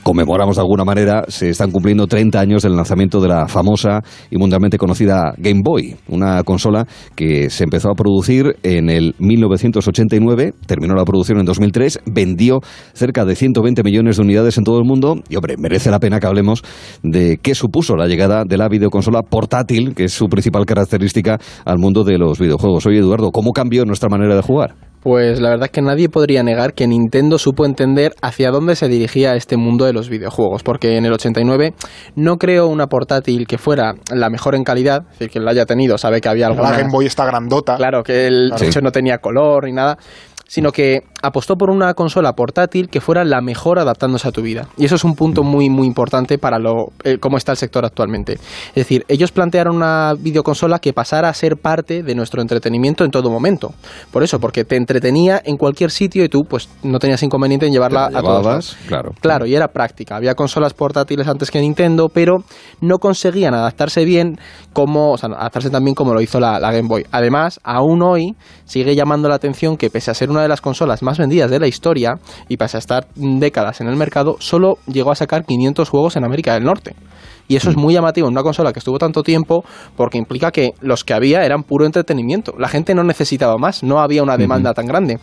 conmemoramos 0.02 0.56
de 0.56 0.60
alguna 0.60 0.84
manera, 0.84 1.24
se 1.28 1.48
están 1.48 1.70
cumpliendo 1.70 2.06
30 2.06 2.38
años 2.38 2.62
del 2.62 2.76
lanzamiento 2.76 3.21
de 3.22 3.28
la 3.28 3.48
famosa 3.48 4.00
y 4.30 4.36
mundialmente 4.36 4.76
conocida 4.76 5.32
Game 5.38 5.62
Boy, 5.64 5.96
una 6.08 6.42
consola 6.42 6.86
que 7.14 7.48
se 7.48 7.64
empezó 7.64 7.90
a 7.90 7.94
producir 7.94 8.56
en 8.62 8.90
el 8.90 9.14
1989, 9.18 10.52
terminó 10.66 10.94
la 10.94 11.04
producción 11.04 11.38
en 11.38 11.46
2003, 11.46 12.00
vendió 12.06 12.60
cerca 12.92 13.24
de 13.24 13.34
120 13.34 13.82
millones 13.82 14.16
de 14.16 14.22
unidades 14.22 14.58
en 14.58 14.64
todo 14.64 14.78
el 14.78 14.84
mundo 14.84 15.16
y, 15.28 15.36
hombre, 15.36 15.56
merece 15.56 15.90
la 15.90 16.00
pena 16.00 16.20
que 16.20 16.26
hablemos 16.26 16.62
de 17.02 17.38
qué 17.40 17.54
supuso 17.54 17.96
la 17.96 18.06
llegada 18.06 18.44
de 18.44 18.56
la 18.58 18.68
videoconsola 18.68 19.22
portátil, 19.22 19.94
que 19.94 20.04
es 20.04 20.12
su 20.12 20.26
principal 20.26 20.66
característica 20.66 21.38
al 21.64 21.78
mundo 21.78 22.04
de 22.04 22.18
los 22.18 22.38
videojuegos. 22.38 22.86
Oye, 22.86 22.98
Eduardo, 22.98 23.30
¿cómo 23.30 23.52
cambió 23.52 23.84
nuestra 23.84 24.08
manera 24.08 24.34
de 24.34 24.42
jugar? 24.42 24.91
Pues 25.02 25.40
la 25.40 25.50
verdad 25.50 25.66
es 25.66 25.72
que 25.72 25.82
nadie 25.82 26.08
podría 26.08 26.42
negar 26.42 26.74
que 26.74 26.86
Nintendo 26.86 27.38
supo 27.38 27.66
entender 27.66 28.14
hacia 28.22 28.50
dónde 28.50 28.76
se 28.76 28.88
dirigía 28.88 29.34
este 29.34 29.56
mundo 29.56 29.84
de 29.84 29.92
los 29.92 30.08
videojuegos, 30.08 30.62
porque 30.62 30.96
en 30.96 31.04
el 31.04 31.12
89 31.12 31.74
no 32.14 32.36
creó 32.36 32.68
una 32.68 32.86
portátil 32.86 33.46
que 33.46 33.58
fuera 33.58 33.94
la 34.14 34.30
mejor 34.30 34.54
en 34.54 34.62
calidad, 34.62 35.02
es 35.12 35.18
decir, 35.18 35.30
que 35.30 35.40
la 35.40 35.50
haya 35.50 35.66
tenido 35.66 35.98
sabe 35.98 36.20
que 36.20 36.28
había 36.28 36.46
alguna... 36.46 36.70
La 36.70 36.78
Game 36.78 36.90
Boy 36.92 37.06
está 37.06 37.26
grandota. 37.26 37.76
Claro, 37.76 38.04
que 38.04 38.28
el 38.28 38.52
hecho 38.60 38.80
no 38.80 38.92
tenía 38.92 39.18
color 39.18 39.64
ni 39.64 39.72
nada, 39.72 39.98
sino 40.46 40.70
que 40.70 41.00
apostó 41.22 41.56
por 41.56 41.70
una 41.70 41.94
consola 41.94 42.32
portátil 42.32 42.88
que 42.88 43.00
fuera 43.00 43.24
la 43.24 43.40
mejor 43.40 43.78
adaptándose 43.78 44.28
a 44.28 44.32
tu 44.32 44.42
vida. 44.42 44.68
Y 44.76 44.84
eso 44.84 44.96
es 44.96 45.04
un 45.04 45.14
punto 45.14 45.44
muy, 45.44 45.70
muy 45.70 45.86
importante 45.86 46.36
para 46.36 46.58
lo, 46.58 46.88
eh, 47.04 47.18
cómo 47.18 47.36
está 47.36 47.52
el 47.52 47.58
sector 47.58 47.84
actualmente. 47.84 48.34
Es 48.34 48.74
decir, 48.74 49.04
ellos 49.08 49.30
plantearon 49.30 49.76
una 49.76 50.14
videoconsola 50.18 50.80
que 50.80 50.92
pasara 50.92 51.28
a 51.28 51.34
ser 51.34 51.56
parte 51.56 52.02
de 52.02 52.14
nuestro 52.14 52.42
entretenimiento 52.42 53.04
en 53.04 53.10
todo 53.10 53.30
momento. 53.30 53.72
Por 54.10 54.22
eso, 54.22 54.40
porque 54.40 54.64
te 54.64 54.76
entretenía 54.76 55.40
en 55.44 55.56
cualquier 55.56 55.90
sitio 55.90 56.24
y 56.24 56.28
tú 56.28 56.42
pues 56.48 56.68
no 56.82 56.98
tenías 56.98 57.22
inconveniente 57.22 57.66
en 57.66 57.72
llevarla 57.72 58.06
a 58.06 58.20
todos. 58.20 58.76
Claro. 58.88 59.12
Claro, 59.20 59.46
y 59.46 59.54
era 59.54 59.68
práctica. 59.68 60.16
Había 60.16 60.34
consolas 60.34 60.74
portátiles 60.74 61.28
antes 61.28 61.50
que 61.50 61.60
Nintendo, 61.60 62.08
pero 62.12 62.38
no 62.80 62.98
conseguían 62.98 63.54
adaptarse 63.54 64.04
bien 64.04 64.38
como, 64.72 65.12
o 65.12 65.18
sea, 65.18 65.28
adaptarse 65.30 65.70
también 65.70 65.94
como 65.94 66.14
lo 66.14 66.20
hizo 66.20 66.40
la, 66.40 66.58
la 66.58 66.72
Game 66.72 66.88
Boy. 66.88 67.06
Además, 67.12 67.60
aún 67.62 68.02
hoy 68.02 68.34
sigue 68.64 68.96
llamando 68.96 69.28
la 69.28 69.36
atención 69.36 69.76
que 69.76 69.90
pese 69.90 70.10
a 70.10 70.14
ser 70.14 70.30
una 70.30 70.42
de 70.42 70.48
las 70.48 70.60
consolas 70.60 71.02
más 71.02 71.11
vendidas 71.18 71.50
de 71.50 71.58
la 71.58 71.66
historia 71.66 72.14
y 72.48 72.56
pese 72.56 72.76
a 72.76 72.80
estar 72.80 73.06
décadas 73.14 73.80
en 73.80 73.88
el 73.88 73.96
mercado, 73.96 74.36
solo 74.38 74.78
llegó 74.86 75.10
a 75.10 75.14
sacar 75.14 75.44
500 75.44 75.88
juegos 75.88 76.16
en 76.16 76.24
América 76.24 76.54
del 76.54 76.64
Norte. 76.64 76.94
Y 77.48 77.56
eso 77.56 77.70
es 77.70 77.76
muy 77.76 77.94
llamativo 77.94 78.28
en 78.28 78.32
una 78.32 78.42
consola 78.42 78.72
que 78.72 78.78
estuvo 78.78 78.98
tanto 78.98 79.22
tiempo 79.22 79.64
porque 79.96 80.18
implica 80.18 80.50
que 80.50 80.70
los 80.80 81.04
que 81.04 81.14
había 81.14 81.44
eran 81.44 81.64
puro 81.64 81.84
entretenimiento. 81.84 82.54
La 82.58 82.68
gente 82.68 82.94
no 82.94 83.04
necesitaba 83.04 83.56
más, 83.58 83.82
no 83.82 84.00
había 84.00 84.22
una 84.22 84.36
demanda 84.36 84.72
tan 84.74 84.86
grande. 84.86 85.18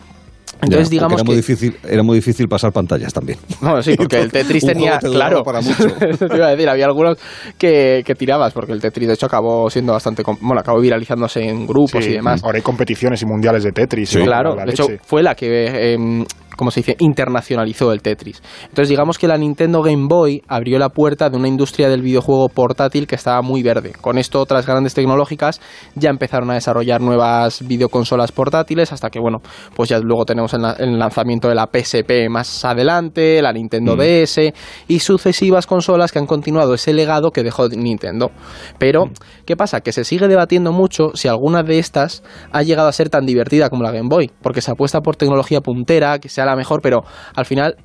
Entonces, 0.62 0.90
digamos 0.90 1.14
era 1.14 1.24
muy 1.24 1.36
difícil, 1.36 1.76
era 1.88 2.02
muy 2.02 2.16
difícil 2.16 2.48
pasar 2.48 2.72
pantallas 2.72 3.12
también. 3.12 3.38
No, 3.60 3.82
sí, 3.82 3.94
porque 3.96 4.16
el 4.20 4.32
Tetris 4.32 4.64
tenía, 4.64 4.98
claro, 4.98 5.42
para 5.42 5.60
mucho. 5.62 5.86
te 5.86 6.36
iba 6.36 6.46
a 6.46 6.50
decir, 6.50 6.68
había 6.68 6.86
algunos 6.86 7.18
que, 7.58 8.02
que, 8.04 8.14
tirabas, 8.14 8.52
porque 8.52 8.72
el 8.72 8.80
Tetris 8.80 9.08
de 9.08 9.14
hecho 9.14 9.26
acabó 9.26 9.68
siendo 9.70 9.92
bastante, 9.92 10.22
bueno, 10.40 10.60
acabó 10.60 10.80
viralizándose 10.80 11.42
en 11.46 11.66
grupos 11.66 12.06
y 12.06 12.12
demás. 12.12 12.42
Ahora 12.42 12.56
hay 12.56 12.62
competiciones 12.62 13.20
y 13.22 13.26
mundiales 13.26 13.64
de 13.64 13.72
Tetris. 13.72 14.16
claro, 14.16 14.54
de 14.54 14.70
hecho 14.70 14.86
fue 15.02 15.22
la 15.22 15.34
que 15.34 15.94
eh, 15.94 16.24
como 16.56 16.70
se 16.70 16.80
dice, 16.80 16.96
internacionalizó 16.98 17.92
el 17.92 18.02
Tetris. 18.02 18.42
Entonces 18.62 18.88
digamos 18.88 19.18
que 19.18 19.28
la 19.28 19.38
Nintendo 19.38 19.82
Game 19.82 20.06
Boy 20.08 20.42
abrió 20.48 20.78
la 20.78 20.90
puerta 20.90 21.30
de 21.30 21.36
una 21.36 21.48
industria 21.48 21.88
del 21.88 22.02
videojuego 22.02 22.48
portátil 22.48 23.06
que 23.06 23.14
estaba 23.14 23.42
muy 23.42 23.62
verde. 23.62 23.92
Con 24.00 24.18
esto 24.18 24.40
otras 24.40 24.66
grandes 24.66 24.94
tecnológicas 24.94 25.60
ya 25.94 26.10
empezaron 26.10 26.50
a 26.50 26.54
desarrollar 26.54 27.00
nuevas 27.00 27.66
videoconsolas 27.66 28.32
portátiles 28.32 28.92
hasta 28.92 29.10
que, 29.10 29.20
bueno, 29.20 29.40
pues 29.74 29.88
ya 29.88 29.98
luego 29.98 30.24
tenemos 30.24 30.54
el, 30.54 30.98
lanzamiento 30.98 31.48
de 31.48 31.54
la 31.54 31.68
PSP 31.72 32.28
más 32.28 32.64
adelante, 32.64 33.40
la 33.42 33.52
Nintendo 33.52 33.96
mm. 33.96 33.98
DS 33.98 34.52
y 34.88 34.98
sucesivas 35.00 35.66
consolas 35.66 36.12
que 36.12 36.18
han 36.18 36.26
continuado 36.26 36.74
ese 36.74 36.92
legado 36.92 37.30
que 37.30 37.42
dejó 37.42 37.68
Nintendo. 37.68 38.30
Pero, 38.78 39.06
mm. 39.06 39.12
¿qué 39.46 39.56
pasa? 39.56 39.80
Que 39.80 39.92
se 39.92 40.04
sigue 40.04 40.28
debatiendo 40.28 40.72
mucho 40.72 41.12
si 41.14 41.28
alguna 41.28 41.62
de 41.62 41.78
estas 41.78 42.22
ha 42.52 42.62
llegado 42.62 42.88
a 42.88 42.92
ser 42.92 43.08
tan 43.08 43.26
divertida 43.26 43.70
como 43.70 43.82
la 43.82 43.92
Game 43.92 44.08
Boy, 44.08 44.30
porque 44.42 44.60
se 44.60 44.70
apuesta 44.70 45.00
por 45.00 45.16
tecnología 45.16 45.60
puntera, 45.60 46.18
que 46.18 46.28
sea 46.40 46.46
la 46.46 46.56
mejor, 46.56 46.80
pero 46.80 47.04
al 47.34 47.44
final 47.44 47.76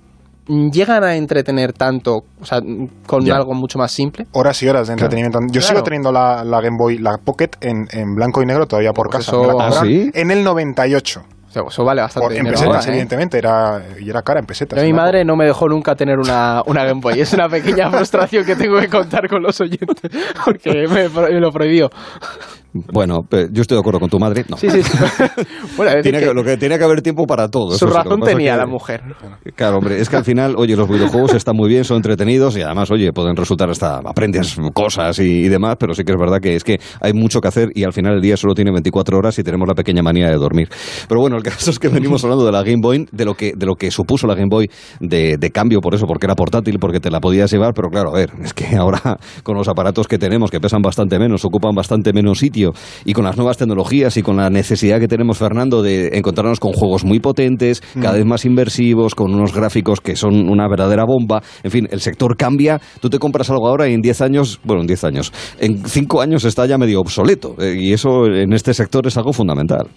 llegan 0.47 1.03
a 1.03 1.15
entretener 1.15 1.73
tanto, 1.73 2.23
o 2.39 2.45
sea, 2.45 2.59
con 3.05 3.29
algo 3.31 3.53
mucho 3.53 3.77
más 3.77 3.91
simple. 3.91 4.27
Horas 4.31 4.61
y 4.63 4.67
horas 4.67 4.87
de 4.87 4.93
entretenimiento. 4.93 5.39
Yo 5.51 5.61
sigo 5.61 5.83
teniendo 5.83 6.11
la, 6.11 6.43
Game 6.61 6.77
Boy, 6.77 6.97
la 6.99 7.17
Pocket, 7.17 7.49
en, 7.61 8.15
blanco 8.15 8.41
y 8.41 8.45
negro 8.45 8.65
todavía 8.65 8.93
por 8.93 9.09
casa. 9.09 9.33
¿Ah, 9.59 9.83
en 9.85 10.31
el 10.31 10.43
98. 10.43 11.21
Eso 11.69 11.85
vale 11.85 12.01
bastante 12.01 12.37
En 12.37 12.47
pesetas, 12.47 12.85
¿eh? 12.85 12.89
evidentemente, 12.89 13.37
era, 13.37 13.81
y 13.97 14.09
era 14.09 14.21
cara 14.23 14.41
en 14.41 14.45
pesetas. 14.45 14.83
mi 14.83 14.91
madre 14.91 15.23
no 15.23 15.37
me 15.37 15.45
dejó 15.45 15.69
nunca 15.69 15.95
tener 15.95 16.19
una, 16.19 16.61
una 16.65 16.83
Game 16.83 16.99
Boy. 16.99 17.21
Es 17.21 17.31
una 17.33 17.47
pequeña 17.47 17.89
frustración 17.91 18.43
que 18.43 18.57
tengo 18.57 18.77
que 18.77 18.89
contar 18.89 19.29
con 19.29 19.41
los 19.41 19.61
oyentes, 19.61 20.11
porque 20.45 20.85
me, 20.89 21.07
me 21.07 21.39
lo 21.39 21.51
prohibió. 21.51 21.89
Bueno, 22.91 23.25
yo 23.31 23.61
estoy 23.61 23.75
de 23.75 23.79
acuerdo 23.79 24.01
con 24.01 24.09
tu 24.09 24.19
madre. 24.19 24.43
No. 24.49 24.57
Sí, 24.57 24.69
sí, 24.69 24.81
tiene 26.03 26.19
que, 26.19 26.33
lo 26.33 26.43
que 26.43 26.57
tiene 26.57 26.77
que 26.77 26.83
haber 26.83 27.01
tiempo 27.01 27.25
para 27.25 27.47
todo. 27.47 27.71
Su 27.77 27.87
razón 27.87 28.19
tenía 28.19 28.57
la 28.57 28.65
mujer. 28.65 29.01
Claro, 29.55 29.77
hombre, 29.77 30.01
es 30.01 30.09
que 30.09 30.17
al 30.17 30.25
final, 30.25 30.55
oye, 30.57 30.75
los 30.75 30.89
videojuegos 30.89 31.33
están 31.35 31.55
muy 31.55 31.69
bien, 31.69 31.85
son 31.85 31.97
entretenidos 31.97 32.57
y 32.57 32.63
además, 32.63 32.91
oye, 32.91 33.13
pueden 33.13 33.37
resultar 33.37 33.69
hasta 33.69 33.99
aprendes 33.99 34.57
cosas 34.73 35.17
y, 35.19 35.47
demás, 35.47 35.77
pero 35.79 35.93
sí 35.93 36.03
que 36.03 36.11
es 36.11 36.19
verdad 36.19 36.39
que 36.41 36.55
es 36.55 36.65
que 36.65 36.79
hay 36.99 37.13
mucho 37.13 37.39
que 37.39 37.47
hacer 37.47 37.69
y 37.73 37.85
al 37.85 37.93
final 37.93 38.15
el 38.15 38.21
día 38.21 38.35
solo 38.35 38.53
tiene 38.53 38.71
24 38.71 39.17
horas 39.17 39.39
y 39.39 39.43
tenemos 39.43 39.67
la 39.69 39.73
pequeña 39.73 40.03
manía 40.03 40.27
de 40.27 40.35
dormir. 40.35 40.67
Pero 41.07 41.21
bueno, 41.21 41.37
el 41.37 41.43
caso 41.43 41.71
es 41.71 41.79
que 41.79 41.87
venimos 41.87 42.25
hablando 42.25 42.45
de 42.45 42.51
la 42.51 42.61
Game 42.61 42.81
Boy, 42.81 43.07
de 43.09 43.23
lo 43.23 43.35
que, 43.35 43.53
de 43.55 43.65
lo 43.65 43.75
que 43.75 43.89
supuso 43.89 44.27
la 44.27 44.35
Game 44.35 44.49
Boy 44.49 44.69
de, 44.99 45.37
de 45.37 45.51
cambio 45.51 45.79
por 45.79 45.95
eso, 45.95 46.07
porque 46.07 46.25
era 46.25 46.35
portátil, 46.35 46.77
porque 46.79 46.99
te 46.99 47.09
la 47.09 47.21
podías 47.21 47.49
llevar, 47.49 47.73
pero 47.73 47.89
claro, 47.89 48.09
a 48.09 48.17
ver, 48.17 48.31
es 48.43 48.53
que 48.53 48.75
ahora 48.75 49.17
con 49.43 49.55
los 49.55 49.69
aparatos 49.69 50.09
que 50.09 50.17
tenemos, 50.17 50.51
que 50.51 50.59
pesan 50.59 50.81
bastante 50.81 51.17
menos, 51.19 51.45
ocupan 51.45 51.73
bastante 51.73 52.11
menos 52.11 52.39
sitio 52.39 52.64
y 53.03 53.13
con 53.13 53.25
las 53.25 53.37
nuevas 53.37 53.57
tecnologías 53.57 54.17
y 54.17 54.21
con 54.21 54.37
la 54.37 54.49
necesidad 54.49 54.99
que 54.99 55.07
tenemos, 55.07 55.37
Fernando, 55.37 55.81
de 55.81 56.09
encontrarnos 56.13 56.59
con 56.59 56.73
juegos 56.73 57.03
muy 57.03 57.19
potentes, 57.19 57.81
cada 57.93 58.13
mm. 58.13 58.17
vez 58.17 58.25
más 58.25 58.45
inversivos, 58.45 59.15
con 59.15 59.33
unos 59.33 59.53
gráficos 59.53 60.01
que 60.01 60.15
son 60.15 60.49
una 60.49 60.67
verdadera 60.67 61.03
bomba. 61.05 61.41
En 61.63 61.71
fin, 61.71 61.87
el 61.91 62.01
sector 62.01 62.35
cambia. 62.37 62.79
Tú 62.99 63.09
te 63.09 63.19
compras 63.19 63.49
algo 63.49 63.67
ahora 63.67 63.87
y 63.87 63.93
en 63.93 64.01
10 64.01 64.21
años, 64.21 64.59
bueno, 64.63 64.81
en 64.81 64.87
10 64.87 65.03
años, 65.03 65.33
en 65.59 65.85
5 65.85 66.21
años 66.21 66.45
está 66.45 66.65
ya 66.65 66.77
medio 66.77 67.01
obsoleto. 67.01 67.55
Eh, 67.59 67.75
y 67.77 67.93
eso 67.93 68.25
en 68.25 68.53
este 68.53 68.73
sector 68.73 69.05
es 69.07 69.17
algo 69.17 69.33
fundamental. 69.33 69.87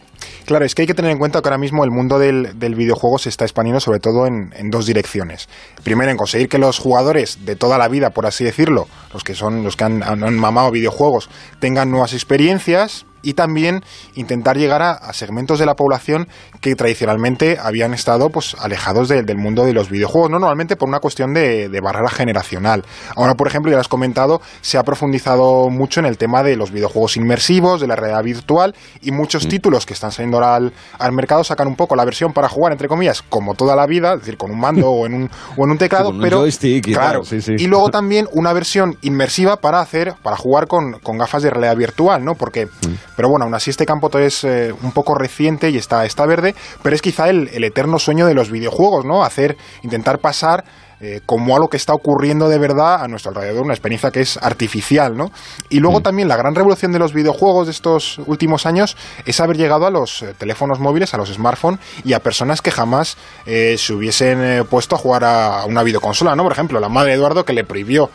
Claro, 0.44 0.64
es 0.64 0.74
que 0.74 0.82
hay 0.82 0.86
que 0.86 0.94
tener 0.94 1.10
en 1.10 1.18
cuenta 1.18 1.42
que 1.42 1.48
ahora 1.48 1.58
mismo 1.58 1.84
el 1.84 1.90
mundo 1.90 2.18
del, 2.18 2.54
videojuego 2.74 3.18
se 3.18 3.28
está 3.28 3.44
expandiendo 3.44 3.80
sobre 3.80 4.00
todo 4.00 4.26
en, 4.26 4.70
dos 4.70 4.86
direcciones. 4.86 5.48
Primero, 5.84 6.10
en 6.10 6.16
conseguir 6.16 6.48
que 6.48 6.58
los 6.58 6.78
jugadores 6.78 7.44
de 7.44 7.56
toda 7.56 7.76
la 7.78 7.88
vida, 7.88 8.10
por 8.10 8.26
así 8.26 8.44
decirlo, 8.44 8.86
los 9.12 9.24
que 9.24 9.34
son 9.34 9.62
los 9.62 9.76
que 9.76 9.84
han 9.84 10.00
mamado 10.36 10.70
videojuegos, 10.70 11.28
tengan 11.60 11.90
nuevas 11.90 12.12
experiencias, 12.12 12.47
experiencias 12.48 13.04
y 13.22 13.34
también 13.34 13.82
intentar 14.14 14.56
llegar 14.56 14.82
a, 14.82 15.12
segmentos 15.12 15.58
de 15.58 15.66
la 15.66 15.74
población 15.74 16.28
que 16.60 16.74
tradicionalmente 16.74 17.58
habían 17.60 17.94
estado 17.94 18.30
pues 18.30 18.56
alejados 18.58 19.08
del 19.08 19.36
mundo 19.36 19.64
de 19.64 19.72
los 19.72 19.90
videojuegos, 19.90 20.30
no 20.30 20.38
normalmente 20.38 20.76
por 20.76 20.88
una 20.88 21.00
cuestión 21.00 21.32
de, 21.34 21.68
barrera 21.82 22.10
generacional. 22.10 22.84
Ahora, 23.16 23.34
por 23.34 23.46
ejemplo, 23.46 23.70
ya 23.70 23.76
lo 23.76 23.80
has 23.80 23.88
comentado, 23.88 24.40
se 24.60 24.78
ha 24.78 24.82
profundizado 24.82 25.70
mucho 25.70 26.00
en 26.00 26.06
el 26.06 26.18
tema 26.18 26.42
de 26.42 26.56
los 26.56 26.70
videojuegos 26.70 27.16
inmersivos, 27.16 27.80
de 27.80 27.86
la 27.86 27.96
realidad 27.96 28.22
virtual 28.22 28.74
y 29.00 29.12
muchos 29.12 29.46
mm. 29.46 29.48
títulos 29.48 29.86
que 29.86 29.94
están 29.94 30.12
saliendo 30.12 30.38
ahora 30.38 30.70
al, 30.98 31.12
mercado 31.12 31.42
sacan 31.44 31.68
un 31.68 31.76
poco 31.76 31.96
la 31.96 32.04
versión 32.04 32.32
para 32.32 32.48
jugar, 32.48 32.72
entre 32.72 32.88
comillas, 32.88 33.22
como 33.22 33.54
toda 33.54 33.74
la 33.74 33.86
vida, 33.86 34.14
es 34.14 34.20
decir, 34.20 34.36
con 34.36 34.50
un 34.50 34.60
mando 34.60 34.90
o 34.90 35.06
en 35.06 35.14
un, 35.14 35.30
o 35.56 35.64
en 35.64 35.70
un 35.70 35.78
teclado, 35.78 36.12
pero 36.20 36.46
y 36.46 36.80
claro, 36.80 37.22
y 37.30 37.66
luego 37.66 37.88
también 37.90 38.26
una 38.32 38.52
versión 38.52 38.96
inmersiva 39.02 39.56
para 39.56 39.80
hacer, 39.80 40.14
para 40.22 40.36
jugar 40.36 40.66
con, 40.66 40.98
gafas 41.18 41.42
de 41.42 41.50
realidad 41.50 41.76
virtual, 41.76 42.24
¿no? 42.24 42.34
Porque 42.34 42.66
mm. 42.66 42.94
Pero 43.18 43.30
bueno, 43.30 43.46
aún 43.46 43.54
así 43.56 43.70
este 43.70 43.84
campo 43.84 44.16
es 44.16 44.44
eh, 44.44 44.72
un 44.80 44.92
poco 44.92 45.12
reciente 45.16 45.70
y 45.70 45.76
está, 45.76 46.06
está 46.06 46.24
verde, 46.24 46.54
pero 46.84 46.94
es 46.94 47.02
quizá 47.02 47.28
el, 47.28 47.48
eterno 47.64 47.98
sueño 47.98 48.26
de 48.26 48.34
los 48.34 48.48
videojuegos, 48.48 49.04
¿no? 49.04 49.24
Hacer, 49.24 49.56
intentar 49.82 50.20
pasar 50.20 50.62
eh, 51.00 51.20
como 51.26 51.56
algo 51.56 51.66
que 51.66 51.78
está 51.78 51.94
ocurriendo 51.94 52.48
de 52.48 52.58
verdad 52.58 53.02
a 53.02 53.08
nuestro 53.08 53.30
alrededor, 53.30 53.64
una 53.64 53.74
experiencia 53.74 54.12
que 54.12 54.20
es 54.20 54.36
artificial, 54.36 55.16
¿no? 55.16 55.32
Y 55.68 55.80
luego 55.80 55.98
mm. 55.98 56.02
también 56.04 56.28
la 56.28 56.36
gran 56.36 56.54
revolución 56.54 56.92
de 56.92 57.00
los 57.00 57.12
videojuegos 57.12 57.66
de 57.66 57.72
estos 57.72 58.20
últimos 58.26 58.66
años 58.66 58.96
es 59.26 59.40
haber 59.40 59.56
llegado 59.56 59.86
a 59.86 59.90
los 59.90 60.22
eh, 60.22 60.34
teléfonos 60.38 60.78
móviles, 60.78 61.12
a 61.12 61.16
los 61.16 61.28
smartphones 61.28 61.80
y 62.04 62.12
a 62.12 62.20
personas 62.20 62.62
que 62.62 62.70
jamás 62.70 63.16
se 63.44 63.92
hubiesen 63.92 64.64
puesto 64.66 64.94
a 64.94 64.98
jugar 64.98 65.24
a 65.24 65.64
una 65.64 65.82
videoconsola, 65.82 66.36
¿no? 66.36 66.44
Por 66.44 66.52
ejemplo, 66.52 66.78
la 66.78 66.88
madre 66.88 67.10
de 67.10 67.16
Eduardo 67.16 67.44
que 67.44 67.52
le 67.52 67.64
prohibió 67.64 68.10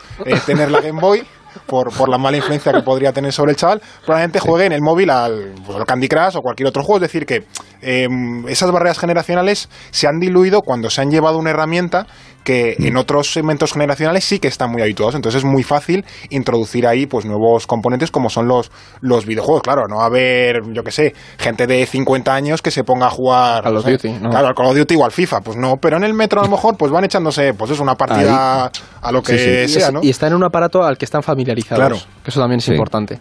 tener 0.46 0.70
la 0.70 0.80
Game 0.80 0.98
Boy 0.98 1.26
por, 1.66 1.92
por 1.96 2.08
la 2.08 2.18
mala 2.18 2.36
influencia 2.36 2.72
que 2.72 2.82
podría 2.82 3.12
tener 3.12 3.32
sobre 3.32 3.52
el 3.52 3.56
chaval, 3.56 3.80
probablemente 4.04 4.38
juegue 4.38 4.66
en 4.66 4.72
el 4.72 4.82
móvil 4.82 5.10
al, 5.10 5.54
pues, 5.64 5.78
al, 5.78 5.86
Candy 5.86 6.08
Crush 6.08 6.36
o 6.36 6.42
cualquier 6.42 6.68
otro 6.68 6.82
juego. 6.82 6.96
Es 7.04 7.12
decir, 7.12 7.26
que 7.26 7.46
em, 7.80 8.46
esas 8.48 8.70
barreras 8.70 8.98
generacionales 8.98 9.68
se 9.90 10.06
han 10.06 10.20
diluido 10.20 10.62
cuando 10.62 10.90
se 10.90 11.00
han 11.00 11.10
llevado 11.10 11.38
una 11.38 11.50
herramienta 11.50 12.06
que 12.44 12.76
mm. 12.78 12.86
en 12.86 12.96
otros 12.96 13.32
segmentos 13.32 13.72
generacionales 13.72 14.24
sí 14.24 14.38
que 14.38 14.48
están 14.48 14.70
muy 14.70 14.82
habituados. 14.82 15.14
Entonces 15.14 15.40
es 15.40 15.44
muy 15.44 15.62
fácil 15.62 16.04
introducir 16.30 16.86
ahí 16.86 17.06
pues 17.06 17.24
nuevos 17.24 17.66
componentes 17.66 18.10
como 18.10 18.30
son 18.30 18.46
los, 18.46 18.70
los 19.00 19.26
videojuegos. 19.26 19.62
Claro, 19.62 19.88
no 19.88 19.96
va 19.96 20.04
a 20.04 20.06
haber, 20.06 20.62
yo 20.72 20.84
qué 20.84 20.92
sé, 20.92 21.14
gente 21.38 21.66
de 21.66 21.86
50 21.86 22.32
años 22.32 22.62
que 22.62 22.70
se 22.70 22.84
ponga 22.84 23.06
a 23.06 23.10
jugar 23.10 23.66
a 23.66 23.70
los 23.70 23.84
Duty, 23.84 24.10
¿no? 24.20 24.30
Claro, 24.30 24.48
al 24.48 24.54
Call 24.54 24.66
of 24.66 24.76
Duty 24.76 24.94
o 24.96 25.04
al 25.04 25.12
FIFA. 25.12 25.40
Pues 25.40 25.56
no, 25.56 25.76
pero 25.78 25.96
en 25.96 26.04
el 26.04 26.14
metro 26.14 26.40
a 26.40 26.44
lo 26.44 26.50
mejor 26.50 26.76
pues 26.76 26.92
van 26.92 27.04
echándose 27.04 27.54
pues 27.54 27.70
es 27.70 27.80
una 27.80 27.94
partida 27.94 28.70
a 29.00 29.12
lo 29.12 29.22
que 29.22 29.66
sea, 29.68 29.90
¿no? 29.90 30.00
Y 30.02 30.10
está 30.10 30.26
en 30.26 30.34
un 30.34 30.44
aparato 30.44 30.82
al 30.82 30.96
que 30.96 31.04
están 31.04 31.22
familiarizados. 31.22 31.78
Claro. 31.78 31.96
Que 32.22 32.30
eso 32.30 32.40
también 32.40 32.58
es 32.58 32.68
importante. 32.68 33.18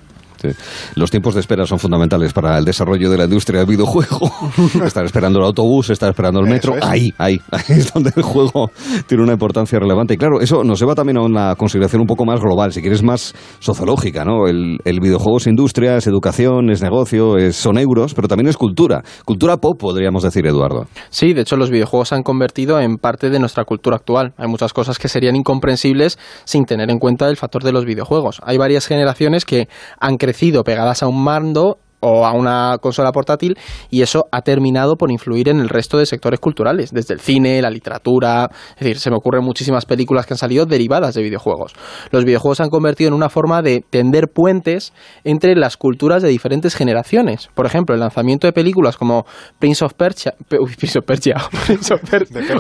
Los 0.96 1.12
tiempos 1.12 1.34
de 1.34 1.42
espera 1.42 1.66
son 1.66 1.80
fundamentales 1.80 2.34
para 2.34 2.58
el 2.58 2.66
desarrollo 2.66 3.10
de 3.10 3.18
la 3.18 3.24
industria 3.26 3.60
del 3.60 3.70
videojuego. 3.70 4.32
estar 4.86 5.06
esperando 5.06 5.40
el 5.40 5.46
autobús, 5.46 5.90
estar 5.90 6.10
esperando 6.10 6.40
el 6.40 6.48
metro, 6.48 6.76
ahí, 6.82 7.14
ahí, 7.18 7.40
ahí 7.52 7.64
es 7.70 7.94
donde 7.94 8.12
el 8.16 8.24
juego 8.24 8.72
tiene 9.08 9.24
una 9.24 9.34
importancia 9.34 9.80
relevante. 9.80 10.14
Y 10.14 10.18
claro, 10.18 10.42
eso 10.42 10.64
nos 10.64 10.80
lleva 10.80 10.96
también 10.96 11.18
a 11.18 11.22
una 11.22 11.56
consideración 11.56 12.02
un 12.02 12.08
poco 12.08 12.26
más 12.26 12.40
global, 12.40 12.72
si 12.74 12.82
quieres 12.82 13.04
más 13.04 13.34
sociológica, 13.60 14.26
¿no? 14.26 14.48
El, 14.48 14.80
videojuego 15.04 15.38
es 15.38 15.48
industria, 15.48 15.98
es 15.98 16.08
educación, 16.08 16.70
es 16.70 16.82
negocio, 16.82 17.36
son 17.52 17.78
euros, 17.78 18.14
pero 18.14 18.28
también 18.28 18.48
es 18.48 18.58
cultura. 18.58 19.04
Cultura 19.26 19.58
pop, 19.58 19.78
podríamos 19.78 20.24
decir, 20.24 20.46
Eduardo. 20.48 20.88
Sí, 21.10 21.34
de 21.34 21.42
hecho 21.42 21.58
los 21.58 21.70
videojuegos 21.70 22.10
se 22.10 22.16
han 22.16 22.24
convertido 22.24 22.80
en 22.80 22.98
parte 22.98 23.30
de 23.30 23.40
nuestra 23.40 23.66
cultura 23.66 23.98
actual. 23.98 24.34
Hay 24.38 24.48
muchas 24.48 24.72
cosas 24.72 24.98
que 24.98 25.10
serían 25.10 25.36
incomprensibles 25.36 26.18
sin 26.46 26.66
tener 26.66 26.90
en 26.90 27.00
cuenta 27.00 27.28
el 27.28 27.38
factor 27.38 27.64
de 27.64 27.74
los 27.74 27.86
videojuegos. 27.86 28.40
Hay 28.44 28.58
varias 28.58 28.88
generaciones 28.88 29.46
que 29.46 29.68
han 30.00 30.18
crecido 30.18 30.33
pegadas 30.64 31.04
a 31.04 31.08
un 31.08 31.24
mando 31.24 31.80
o 32.04 32.26
a 32.26 32.34
una 32.34 32.78
consola 32.82 33.12
portátil 33.12 33.58
y 33.90 34.02
eso 34.02 34.26
ha 34.32 34.42
terminado 34.42 34.96
por 34.96 35.12
influir 35.12 35.50
en 35.50 35.60
el 35.60 35.70
resto 35.70 35.98
de 35.98 36.06
sectores 36.06 36.40
culturales, 36.40 36.92
desde 36.92 37.14
el 37.14 37.22
cine, 37.22 37.62
la 37.62 37.70
literatura, 37.70 38.50
es 38.76 38.80
decir, 38.80 39.00
se 39.00 39.10
me 39.10 39.16
ocurren 39.16 39.44
muchísimas 39.44 39.86
películas 39.86 40.26
que 40.26 40.34
han 40.34 40.38
salido 40.38 40.66
derivadas 40.66 41.16
de 41.16 41.24
videojuegos. 41.24 41.74
Los 42.12 42.26
videojuegos 42.26 42.58
se 42.58 42.64
han 42.64 42.70
convertido 42.70 43.08
en 43.08 43.14
una 43.14 43.30
forma 43.30 43.62
de 43.62 43.84
tender 43.90 44.28
puentes 44.28 44.94
entre 45.24 45.56
las 45.56 45.78
culturas 45.78 46.22
de 46.22 46.30
diferentes 46.30 46.76
generaciones. 46.76 47.50
Por 47.54 47.66
ejemplo, 47.66 47.96
el 47.96 48.02
lanzamiento 48.02 48.48
de 48.48 48.54
películas 48.54 48.98
como 48.98 49.26
Prince 49.60 49.86
of 49.86 49.94
Persia, 49.94 50.34
Prince 50.48 51.00
of 51.00 51.06
Persia, 51.06 51.36
Prince 51.66 51.94
of 51.94 52.02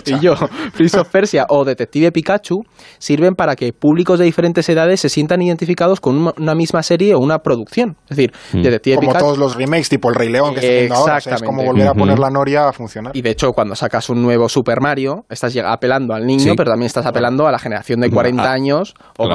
y 0.06 0.20
yo, 0.20 0.36
Prince 0.76 1.00
of 1.00 1.10
Persia 1.10 1.46
o 1.50 1.66
Detective 1.66 2.12
Pikachu 2.12 2.64
sirven 2.98 3.36
para 3.36 3.56
que 3.56 3.74
públicos 3.74 4.20
de 4.20 4.26
diferentes 4.26 4.68
edades 4.70 5.02
se 5.02 5.10
sientan 5.10 5.42
identificados 5.42 6.00
con 6.00 6.34
una 6.38 6.56
misma 6.56 6.84
serie 6.84 7.16
o 7.16 7.20
una 7.20 7.40
producción. 7.40 7.98
Es 8.10 8.18
decir, 8.18 8.34
mm. 8.54 8.62
Detective 8.62 8.98
Pikachu 9.00 9.33
los 9.38 9.56
remakes, 9.56 9.90
tipo 9.90 10.10
el 10.10 10.16
Rey 10.16 10.30
León, 10.30 10.54
que 10.54 10.60
está 10.60 10.74
viendo 10.74 10.96
ahora. 10.96 11.18
es 11.18 11.44
como 11.44 11.64
volver 11.64 11.88
a 11.88 11.94
poner 11.94 12.20
la 12.20 12.30
noria 12.30 12.68
a 12.70 12.74
funcionar. 12.74 13.16
Y 13.16 13.22
de 13.22 13.32
hecho, 13.32 13.52
cuando 13.52 13.76
sacas 13.76 14.10
un 14.10 14.22
nuevo 14.22 14.50
Super 14.50 14.82
Mario, 14.82 15.26
estás 15.30 15.56
apelando 15.66 16.14
al 16.14 16.26
niño, 16.26 16.54
pero 16.56 16.72
también 16.72 16.88
estás 16.88 17.06
apelando 17.06 17.48
a 17.48 17.52
la 17.52 17.60
generación 17.60 18.00
de 18.02 18.10
40 18.10 18.52
años. 18.52 18.94
O, 19.18 19.28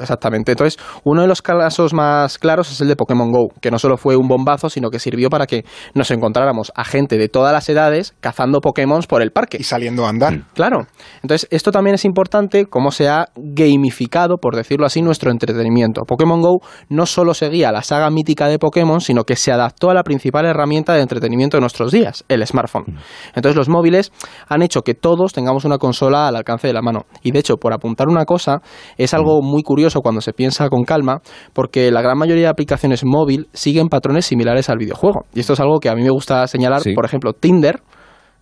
exactamente. 0.00 0.52
Entonces, 0.52 0.78
uno 1.04 1.22
de 1.22 1.28
los 1.28 1.42
casos 1.42 1.92
más 1.92 2.38
claros 2.38 2.70
es 2.70 2.80
el 2.80 2.88
de 2.88 2.96
Pokémon 2.96 3.30
Go, 3.30 3.48
que 3.60 3.70
no 3.70 3.78
solo 3.78 3.96
fue 3.96 4.16
un 4.16 4.28
bombazo, 4.28 4.70
sino 4.70 4.90
que 4.90 4.98
sirvió 4.98 5.30
para 5.30 5.46
que 5.46 5.64
nos 5.94 6.10
encontráramos 6.10 6.72
a 6.74 6.84
gente 6.84 7.18
de 7.18 7.28
todas 7.28 7.52
las 7.52 7.68
edades 7.68 8.14
cazando 8.20 8.60
Pokémon 8.60 8.96
por 9.08 9.22
el 9.22 9.30
parque. 9.30 9.58
Y 9.60 9.64
saliendo 9.64 10.06
a 10.06 10.08
andar. 10.08 10.32
Mm. 10.32 10.44
Claro. 10.54 10.86
Entonces, 11.22 11.48
esto 11.50 11.70
también 11.70 11.94
es 11.94 12.04
importante, 12.04 12.66
cómo 12.66 12.90
se 12.90 13.08
ha 13.08 13.26
gamificado, 13.36 14.38
por 14.38 14.56
decirlo 14.56 14.86
así, 14.86 15.02
nuestro 15.02 15.30
entretenimiento. 15.30 16.02
Pokémon 16.02 16.40
Go 16.40 16.60
no 16.88 17.06
solo 17.06 17.34
seguía 17.34 17.72
la 17.72 17.82
saga 17.82 18.10
mítica 18.10 18.48
de 18.48 18.58
Pokémon, 18.58 19.00
sino 19.00 19.24
que 19.24 19.35
se 19.36 19.52
adaptó 19.52 19.90
a 19.90 19.94
la 19.94 20.02
principal 20.02 20.46
herramienta 20.46 20.94
de 20.94 21.02
entretenimiento 21.02 21.56
de 21.56 21.60
nuestros 21.60 21.92
días, 21.92 22.24
el 22.28 22.46
smartphone. 22.46 22.98
Entonces 23.34 23.56
los 23.56 23.68
móviles 23.68 24.12
han 24.48 24.62
hecho 24.62 24.82
que 24.82 24.94
todos 24.94 25.32
tengamos 25.32 25.64
una 25.64 25.78
consola 25.78 26.28
al 26.28 26.36
alcance 26.36 26.66
de 26.66 26.72
la 26.72 26.82
mano. 26.82 27.06
Y 27.22 27.30
de 27.30 27.38
hecho, 27.38 27.56
por 27.56 27.72
apuntar 27.72 28.08
una 28.08 28.24
cosa, 28.24 28.60
es 28.96 29.14
algo 29.14 29.42
muy 29.42 29.62
curioso 29.62 30.00
cuando 30.00 30.20
se 30.20 30.32
piensa 30.32 30.68
con 30.68 30.84
calma, 30.84 31.20
porque 31.52 31.90
la 31.90 32.02
gran 32.02 32.18
mayoría 32.18 32.44
de 32.44 32.50
aplicaciones 32.50 33.04
móvil 33.04 33.48
siguen 33.52 33.88
patrones 33.88 34.26
similares 34.26 34.68
al 34.68 34.78
videojuego. 34.78 35.26
Y 35.34 35.40
esto 35.40 35.52
es 35.52 35.60
algo 35.60 35.78
que 35.78 35.88
a 35.88 35.94
mí 35.94 36.02
me 36.02 36.10
gusta 36.10 36.46
señalar, 36.46 36.82
por 36.94 37.04
ejemplo, 37.04 37.32
Tinder 37.32 37.80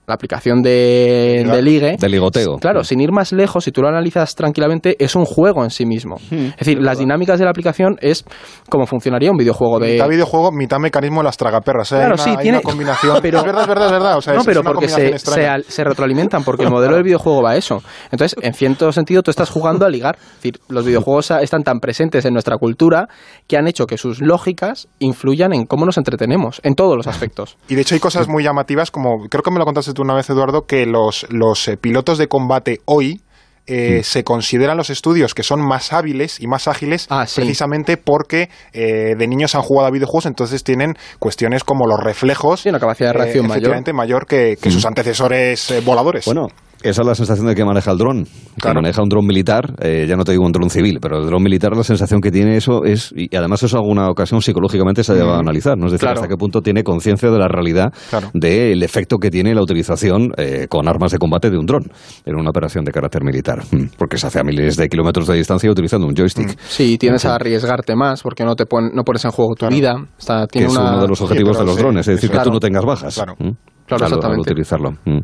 la 0.07 0.15
aplicación 0.15 0.63
de, 0.63 1.45
de 1.51 1.63
ligue. 1.63 1.97
De 1.99 2.09
ligoteo. 2.09 2.59
Claro, 2.59 2.85
sin 2.85 3.01
ir 3.01 3.13
más 3.13 3.33
lejos, 3.33 3.65
si 3.65 3.73
tú 3.73 3.81
lo 3.81 3.89
analizas 3.89 4.35
tranquilamente, 4.35 4.97
es 4.99 5.15
un 5.15 5.25
juego 5.25 5.65
en 5.65 5.71
sí 5.71 5.87
mismo. 5.87 6.17
Hmm. 6.31 6.47
es 6.47 6.57
decir, 6.57 6.79
las 6.81 6.99
dinámicas 6.99 7.39
de 7.39 7.45
la 7.45 7.51
aplicación 7.51 7.97
es 8.01 8.25
como 8.69 8.87
funcionaría 8.87 9.31
un 9.31 9.37
videojuego 9.37 9.79
de. 9.79 9.95
Mitad 9.95 10.09
videojuego, 10.09 10.53
mitad 10.53 10.79
mecanismo 10.79 11.21
de 11.21 11.25
las 11.25 11.37
tragaperras. 11.37 11.93
¿eh? 11.93 11.97
Claro, 11.97 12.17
sí, 12.19 12.37
tiene. 12.41 12.59
Una 12.59 12.63
combinación. 12.63 13.19
Pero, 13.23 13.39
es 13.39 13.45
verdad, 13.45 13.63
es 13.63 13.69
verdad, 13.69 13.87
es 13.87 13.93
verdad. 13.93 14.19
O 14.19 14.23
sea, 14.23 14.35
no, 14.35 14.45
pero 14.45 14.63
porque 14.63 14.89
se, 14.89 15.19
se, 15.19 15.85
retroalimentan, 15.85 16.45
porque 16.45 16.65
el 16.65 16.71
modelo 16.71 16.95
del 16.95 17.05
videojuego 17.05 17.43
va 17.43 17.53
a 17.53 17.57
eso. 17.57 17.83
Entonces, 18.11 18.37
en 18.43 18.53
cierto 18.53 18.93
sentido, 18.93 19.23
tú 19.23 19.31
estás 19.31 19.49
jugando 19.49 19.87
a 19.87 19.89
ligar. 19.89 20.17
Es 20.17 20.35
decir, 20.37 20.61
los 20.69 20.85
videojuegos 20.85 21.31
están 21.31 21.63
tan 21.63 21.81
presentes 21.81 22.25
en 22.25 22.33
nuestra 22.33 22.59
cultura 22.59 23.09
que 23.47 23.57
han 23.57 23.67
hecho 23.67 23.87
que 23.87 23.97
sus 23.97 24.21
lógicas 24.21 24.89
influyan 24.99 25.55
en 25.55 25.65
cómo 25.65 25.87
nos 25.87 25.97
entretenemos, 25.97 26.61
en 26.65 26.75
todos 26.75 26.97
los 26.97 27.07
aspectos. 27.07 27.57
Y 27.69 27.75
de 27.75 27.83
hecho, 27.83 27.95
hay 27.95 28.01
cosas 28.01 28.29
muy 28.29 28.45
llamativas, 28.45 28.91
como 28.91 29.27
creo 29.31 29.43
que 29.43 29.51
me 29.51 29.59
lo 29.59 29.65
contaste 29.65 29.94
tú 29.95 30.03
una 30.03 30.15
vez, 30.15 30.29
Eduardo, 30.29 30.67
que 30.67 30.87
los, 30.87 31.27
los 31.31 31.69
eh, 31.69 31.77
pilotos 31.77 32.19
de 32.19 32.29
combate 32.29 32.81
hoy 32.85 33.23
eh, 33.67 34.01
mm. 34.01 34.05
se 34.05 34.25
consideran 34.25 34.77
los 34.77 34.91
estudios 34.91 35.33
que 35.33 35.43
son 35.43 35.67
más 35.67 35.95
hábiles 35.95 36.39
y 36.39 36.47
más 36.47 36.69
ágiles 36.69 37.07
ah, 37.09 37.25
precisamente 37.35 37.97
porque 37.97 38.51
eh, 38.75 39.15
de 39.17 39.27
niños 39.27 39.55
han 39.55 39.63
jugado 39.63 39.89
a 39.89 39.91
videojuegos, 39.91 40.27
entonces 40.27 40.63
tienen 40.65 40.95
cuestiones 41.19 41.65
como 41.65 41.87
los 41.87 41.99
reflejos. 41.99 42.67
y 42.67 42.69
una 42.69 42.79
capacidad 42.79 43.11
de 43.11 43.19
reacción 43.19 43.47
mayor. 43.47 43.95
mayor 43.95 44.27
que, 44.27 44.59
que 44.61 44.71
sus 44.71 44.85
mm. 44.85 44.89
antecesores 44.89 45.73
voladores. 45.85 46.27
Bueno, 46.27 46.49
esa 46.85 47.01
es 47.01 47.07
la 47.07 47.15
sensación 47.15 47.47
de 47.47 47.55
que 47.55 47.65
maneja 47.65 47.91
el 47.91 47.99
dron. 47.99 48.27
Que 48.61 48.73
maneja 48.73 49.03
un 49.03 49.09
dron 49.09 49.27
militar, 49.27 49.75
eh, 49.81 50.07
ya 50.07 50.17
no 50.17 50.25
te 50.25 50.33
digo 50.33 50.45
un 50.45 50.53
dron 50.53 50.69
civil, 50.69 50.99
pero 51.01 51.19
el 51.19 51.27
dron 51.27 51.43
militar, 51.43 51.75
la 51.75 51.83
sensación 51.83 52.21
que 52.21 52.31
tiene 52.31 52.57
eso 52.57 52.85
es, 52.85 53.13
y 53.17 53.35
además 53.35 53.63
eso 53.63 53.79
alguna 53.79 54.11
ocasión 54.11 54.43
psicológicamente 54.43 55.03
se 55.03 55.13
ha 55.13 55.15
llevado 55.15 55.35
a 55.35 55.39
mm. 55.39 55.49
analizar, 55.49 55.79
¿no? 55.79 55.87
Es 55.87 55.93
decir, 55.93 56.09
hasta 56.09 56.29
qué 56.29 56.37
punto 56.37 56.61
tiene 56.61 56.85
conciencia 56.85 57.31
de 57.31 57.39
la 57.39 57.49
realidad 57.49 57.93
del 58.35 58.83
efecto 58.83 59.17
que 59.19 59.31
tiene 59.31 59.55
la 59.55 59.63
utilización 59.63 60.33
eh, 60.37 60.67
con 60.69 60.87
armas 60.87 61.13
de 61.13 61.19
combate 61.19 61.51
de 61.51 61.57
un 61.57 61.67
dron 61.67 61.85
en 62.25 62.37
una 62.37 62.51
operación 62.51 62.85
de 62.85 62.93
carácter 62.93 63.25
militar. 63.25 63.63
Mm. 63.71 63.85
Porque 63.97 64.19
se 64.19 64.27
hace 64.27 64.41
a 64.41 64.45
miles 64.45 64.77
de 64.77 64.89
kilómetros 64.89 65.27
de 65.27 65.37
distancia 65.37 65.71
utilizando 65.71 66.07
un 66.07 66.15
joystick. 66.15 66.51
Mm. 66.51 66.59
Sí, 66.69 66.99
tienes 66.99 67.25
a 67.25 67.35
arriesgarte 67.35 67.97
más 67.97 68.23
porque 68.23 68.45
no 68.45 68.55
te 68.57 68.65
no 68.93 69.05
pones 69.05 69.25
en 69.25 69.31
juego 69.31 69.55
tu 69.55 69.67
vida. 69.69 69.97
que 70.51 70.65
es 70.65 70.71
uno 70.71 71.01
de 71.01 71.09
los 71.09 71.21
objetivos 71.21 71.59
de 71.59 71.65
los 71.65 71.77
drones, 71.77 72.07
es 72.09 72.17
decir, 72.17 72.31
que 72.31 72.39
tú 72.41 72.51
no 72.51 72.61
tengas 72.61 72.85
bajas. 72.85 73.15
Claro. 73.15 73.37
Claro, 73.87 74.07
al, 74.07 74.39
utilizarlo. 74.39 74.93
Mm. 75.05 75.19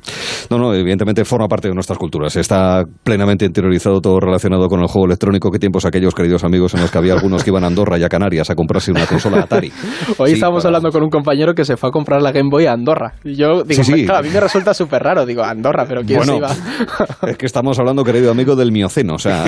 No, 0.51 0.59
no, 0.59 0.75
evidentemente 0.75 1.25
forma 1.25 1.49
parte 1.49 1.69
de 1.69 1.75
nuestras 1.75 1.99
culturas. 1.99 2.37
Está 2.37 2.85
plenamente 3.03 3.47
interiorizado 3.47 4.01
todo 4.01 4.21
relacionado 4.21 4.69
con 4.69 4.81
el 4.81 4.87
juego 4.87 5.07
electrónico. 5.07 5.51
¿Qué 5.51 5.59
tiempos 5.59 5.87
aquellos, 5.87 6.15
queridos 6.15 6.45
amigos, 6.45 6.75
en 6.75 6.83
los 6.83 6.91
que 6.91 6.99
había 6.99 7.15
algunos 7.15 7.43
que 7.43 7.51
iban 7.51 7.65
a 7.65 7.69
Andorra 7.69 7.99
y 7.99 8.05
a 8.05 8.09
Canarias 8.09 8.51
a 8.51 8.55
comprarse 8.55 8.91
una 8.91 9.07
consola 9.07 9.41
Atari? 9.41 9.73
Hoy 10.19 10.33
estamos 10.33 10.65
hablando 10.67 10.91
con 10.91 11.03
un 11.03 11.09
compañero 11.09 11.55
que 11.55 11.65
se 11.65 11.79
fue 11.79 11.89
a 11.89 11.93
comprar 11.93 12.21
la 12.21 12.33
Game 12.33 12.51
Boy 12.51 12.67
a 12.67 12.73
Andorra. 12.73 13.15
Y 13.25 13.35
yo 13.35 13.63
digo, 13.65 14.15
a 14.15 14.23
mí 14.23 14.29
me 14.29 14.41
resulta 14.41 14.75
súper 14.75 15.03
raro. 15.03 15.25
Digo, 15.25 15.43
Andorra, 15.43 15.87
pero 15.89 16.03
¿quién 16.03 16.23
se 16.23 16.37
iba? 16.37 16.51
es 17.27 17.39
que 17.39 17.47
estamos 17.47 17.79
hablando, 17.79 18.05
querido 18.05 18.31
amigo, 18.31 18.57
del 18.57 18.73
Mioceno. 18.73 19.15
O 19.15 19.19
sea, 19.19 19.45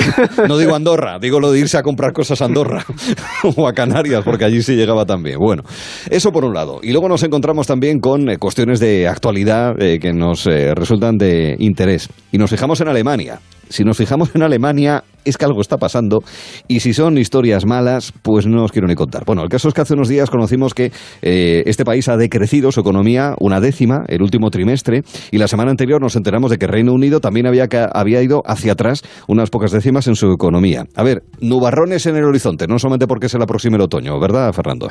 no 0.49 0.57
digo 0.57 0.75
Andorra, 0.75 1.19
digo 1.21 1.38
lo 1.38 1.52
de 1.52 1.61
irse 1.61 1.76
a 1.76 1.83
comprar 1.83 2.14
cosas 2.14 2.40
a 2.40 2.47
Andorra 2.47 2.83
o 3.57 3.69
a 3.69 3.75
Canarias, 3.75 4.23
porque 4.25 4.47
allí 4.47 4.62
sí 4.62 4.75
llegaba 4.75 5.04
también. 5.04 5.38
Bueno, 5.38 5.64
eso 6.09 6.33
por 6.33 6.47
un 6.47 6.54
lado. 6.54 6.81
Y 6.83 6.92
luego 6.92 7.09
nos 7.09 7.23
encontramos 7.23 7.66
también 7.66 8.00
con 8.00 8.31
eh, 8.31 8.38
cuestiones 8.38 8.81
de 8.81 9.01
actualidad 9.06 9.80
eh, 9.80 9.99
que 9.99 10.12
nos 10.12 10.47
eh, 10.47 10.75
resultan 10.75 11.18
de 11.18 11.56
interés. 11.59 12.09
Y 12.30 12.38
nos 12.38 12.50
fijamos 12.50 12.80
en 12.80 12.88
Alemania. 12.88 13.40
Si 13.68 13.85
nos 13.85 13.97
fijamos 13.97 14.35
en 14.35 14.42
Alemania, 14.42 15.02
es 15.25 15.37
que 15.37 15.45
algo 15.45 15.61
está 15.61 15.76
pasando 15.76 16.23
y 16.69 16.81
si 16.81 16.95
son 16.95 17.19
historias 17.19 17.67
malas, 17.67 18.12
pues 18.23 18.47
no 18.47 18.64
os 18.64 18.73
quiero 18.73 18.88
ni 18.88 18.95
contar. 18.95 19.25
Bueno, 19.25 19.43
el 19.43 19.49
caso 19.49 19.69
es 19.69 19.75
que 19.75 19.81
hace 19.81 19.95
unos 19.95 20.09
días 20.09 20.31
conocimos 20.31 20.75
que 20.75 20.93
eh, 21.23 21.62
este 21.67 21.85
país 21.85 22.09
ha 22.09 22.17
decrecido 22.17 22.73
su 22.73 22.81
economía 22.81 23.35
una 23.38 23.61
décima 23.61 24.05
el 24.09 24.23
último 24.23 24.50
trimestre 24.50 25.02
y 25.31 25.38
la 25.38 25.49
semana 25.49 25.71
anterior 25.71 26.00
nos 26.00 26.17
enteramos 26.17 26.50
de 26.50 26.59
que 26.59 26.67
Reino 26.67 26.93
Unido 26.93 27.21
también 27.21 27.47
había, 27.47 27.69
había 27.93 28.23
ido 28.23 28.43
hacia 28.47 28.73
atrás 28.73 29.02
unas 29.29 29.50
pocas 29.50 29.71
décimas 29.71 30.07
en 30.07 30.17
su 30.17 30.33
economía. 30.33 30.85
A 30.97 31.02
ver, 31.02 31.23
nubarrones 31.41 32.07
en 32.07 32.17
el 32.17 32.25
horizonte, 32.25 32.67
no 32.67 32.79
solamente 32.79 33.07
porque 33.07 33.29
se 33.29 33.38
le 33.38 33.45
aproxime 33.45 33.76
el 33.76 33.83
otoño, 33.83 34.19
¿verdad, 34.21 34.52
Fernando? 34.52 34.88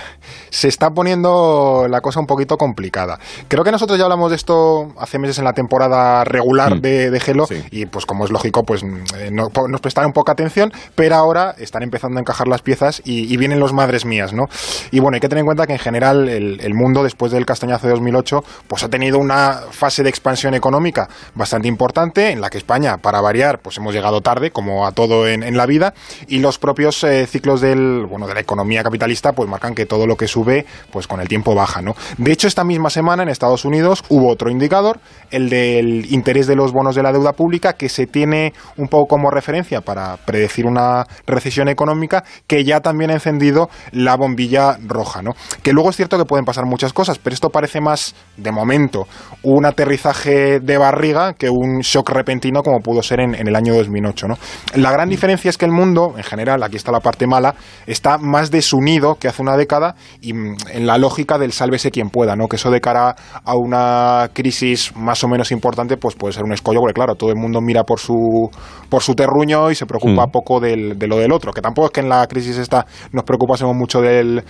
Se 0.49 0.67
está 0.67 0.89
poniendo 0.91 1.87
la 1.89 2.01
cosa 2.01 2.19
un 2.19 2.25
poquito 2.25 2.57
complicada. 2.57 3.19
Creo 3.47 3.63
que 3.63 3.71
nosotros 3.71 3.97
ya 3.97 4.05
hablamos 4.05 4.29
de 4.29 4.35
esto 4.37 4.93
hace 4.97 5.19
meses 5.19 5.39
en 5.39 5.45
la 5.45 5.53
temporada 5.53 6.23
regular 6.23 6.77
mm. 6.77 6.81
de, 6.81 7.11
de 7.11 7.19
Gelo 7.19 7.45
y 7.71 7.85
pues 7.85 8.05
como 8.05 8.25
es 8.25 8.31
lógico, 8.31 8.63
pues 8.63 8.83
eh, 8.83 9.29
no, 9.31 9.49
nos 9.67 9.81
prestaron 9.81 10.09
un 10.09 10.13
poco 10.13 10.20
atención, 10.29 10.71
pero 10.95 11.15
ahora 11.15 11.55
están 11.57 11.83
empezando 11.83 12.17
a 12.17 12.21
encajar 12.21 12.47
las 12.47 12.61
piezas 12.61 13.01
y, 13.05 13.31
vienen 13.41 13.59
los 13.59 13.73
madres 13.73 14.05
mías, 14.05 14.33
¿no? 14.33 14.43
Y 14.91 14.99
bueno, 14.99 15.15
hay 15.15 15.19
que 15.19 15.27
tener 15.27 15.39
en 15.39 15.47
cuenta 15.47 15.65
que 15.65 15.73
en 15.73 15.79
general 15.79 16.29
el, 16.29 16.73
mundo 16.75 17.01
después 17.01 17.31
del 17.31 17.45
castañazo 17.45 17.87
de 17.87 17.93
2008 17.93 18.43
pues 18.67 18.83
ha 18.83 18.89
tenido 18.89 19.17
una 19.17 19.61
fase 19.71 20.03
de 20.03 20.09
expansión 20.09 20.53
económica 20.53 21.09
bastante 21.33 21.67
importante 21.67 22.29
en 22.29 22.39
la 22.39 22.49
que 22.49 22.59
España, 22.59 22.97
para 22.97 23.19
variar, 23.19 23.59
pues 23.59 23.77
hemos 23.77 23.93
llegado 23.93 24.21
tarde, 24.21 24.51
como 24.51 24.85
a 24.85 24.91
todo 24.91 25.27
en, 25.27 25.57
la 25.57 25.65
vida, 25.65 25.93
y 26.27 26.39
los 26.39 26.59
propios 26.59 27.03
eh, 27.03 27.25
ciclos 27.25 27.61
del, 27.61 28.05
bueno, 28.05 28.27
de 28.27 28.35
la 28.35 28.41
economía 28.41 28.83
capitalista 28.83 29.33
pues 29.33 29.49
marcan 29.49 29.73
que 29.73 29.85
todo 29.85 30.05
lo 30.05 30.15
que 30.15 30.27
sube 30.27 30.65
pues 30.91 31.07
con 31.07 31.19
el 31.19 31.27
tiempo 31.27 31.55
baja, 31.55 31.81
¿no? 31.81 31.95
De 32.17 32.31
hecho, 32.31 32.47
esta 32.47 32.63
misma 32.63 32.89
semana 32.89 33.23
en 33.23 33.29
Estados 33.29 33.65
Unidos 33.65 34.03
hubo 34.09 34.29
otro 34.29 34.49
indicador, 34.49 34.99
el 35.31 35.49
del 35.49 36.11
interés 36.13 36.47
de 36.47 36.55
los 36.55 36.71
bonos 36.71 36.95
de 36.95 37.03
la 37.03 37.11
deuda 37.11 37.33
pública, 37.33 37.73
que 37.73 37.89
se 37.89 38.05
tiene 38.07 38.53
un 38.77 38.87
poco 38.87 39.07
como 39.07 39.29
referencia 39.29 39.81
para 39.81 40.10
predecir 40.17 40.65
una 40.65 41.05
recesión 41.25 41.67
económica 41.67 42.23
que 42.47 42.63
ya 42.63 42.79
también 42.81 43.11
ha 43.11 43.13
encendido 43.13 43.69
la 43.91 44.15
bombilla 44.15 44.77
roja, 44.85 45.21
¿no? 45.21 45.31
Que 45.63 45.73
luego 45.73 45.89
es 45.89 45.95
cierto 45.95 46.17
que 46.17 46.25
pueden 46.25 46.45
pasar 46.45 46.65
muchas 46.65 46.93
cosas, 46.93 47.19
pero 47.19 47.33
esto 47.33 47.49
parece 47.49 47.81
más, 47.81 48.15
de 48.37 48.51
momento, 48.51 49.07
un 49.43 49.65
aterrizaje 49.65 50.59
de 50.59 50.77
barriga 50.77 51.33
que 51.33 51.49
un 51.49 51.79
shock 51.79 52.09
repentino 52.09 52.63
como 52.63 52.79
pudo 52.79 53.01
ser 53.01 53.19
en, 53.21 53.35
el 53.35 53.55
año 53.55 53.73
2008, 53.75 54.27
¿no? 54.27 54.37
La 54.75 54.91
gran 54.91 55.09
diferencia 55.09 55.49
es 55.49 55.57
que 55.57 55.65
el 55.65 55.71
mundo, 55.71 56.13
en 56.17 56.23
general, 56.23 56.63
aquí 56.63 56.77
está 56.77 56.91
la 56.91 56.99
parte 56.99 57.27
mala, 57.27 57.55
está 57.87 58.17
más 58.17 58.51
desunido 58.51 59.15
que 59.15 59.27
hace 59.27 59.41
una 59.41 59.57
década 59.57 59.95
y 60.21 60.33
mm, 60.33 60.55
en 60.73 60.85
la 60.87 60.97
lógica 60.97 61.37
del 61.37 61.51
sálvese 61.51 61.91
quien 61.91 62.09
pueda, 62.09 62.35
¿no? 62.35 62.47
Que 62.47 62.55
eso 62.55 62.71
de 62.71 62.81
cara 62.81 63.15
a 63.43 63.55
una 63.55 64.29
crisis 64.33 64.95
más 64.95 65.23
o 65.23 65.27
menos 65.27 65.51
importante, 65.51 65.97
pues 65.97 66.15
puede 66.15 66.33
ser 66.33 66.43
un 66.43 66.53
escollo, 66.53 66.79
porque 66.79 66.93
claro, 66.93 67.15
todo 67.15 67.29
el 67.29 67.37
mundo 67.37 67.61
mira 67.61 67.83
por 67.83 67.99
su, 67.99 68.49
por 68.89 69.01
su 69.01 69.15
terruño 69.15 69.71
y 69.71 69.75
se 69.75 69.85
preocupa 69.85 70.00
mm. 70.09 70.31
poco 70.31 70.59
del, 70.59 70.97
de 70.97 71.07
lo 71.07 71.17
del 71.17 71.31
otro. 71.31 71.51
Que 71.53 71.61
tampoco 71.61 71.87
es 71.87 71.91
que 71.91 71.99
en 72.01 72.09
la 72.09 72.25
crisis 72.27 72.57
esta 72.57 72.85
nos 73.11 73.23
preocupásemos 73.23 73.75
mucho 73.75 74.01
del, 74.01 74.43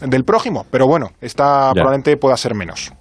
del 0.00 0.24
prójimo, 0.24 0.66
pero 0.70 0.86
bueno, 0.86 1.10
esta 1.20 1.72
probablemente 1.72 2.16
pueda 2.16 2.36
ser 2.36 2.54
menos 2.54 2.92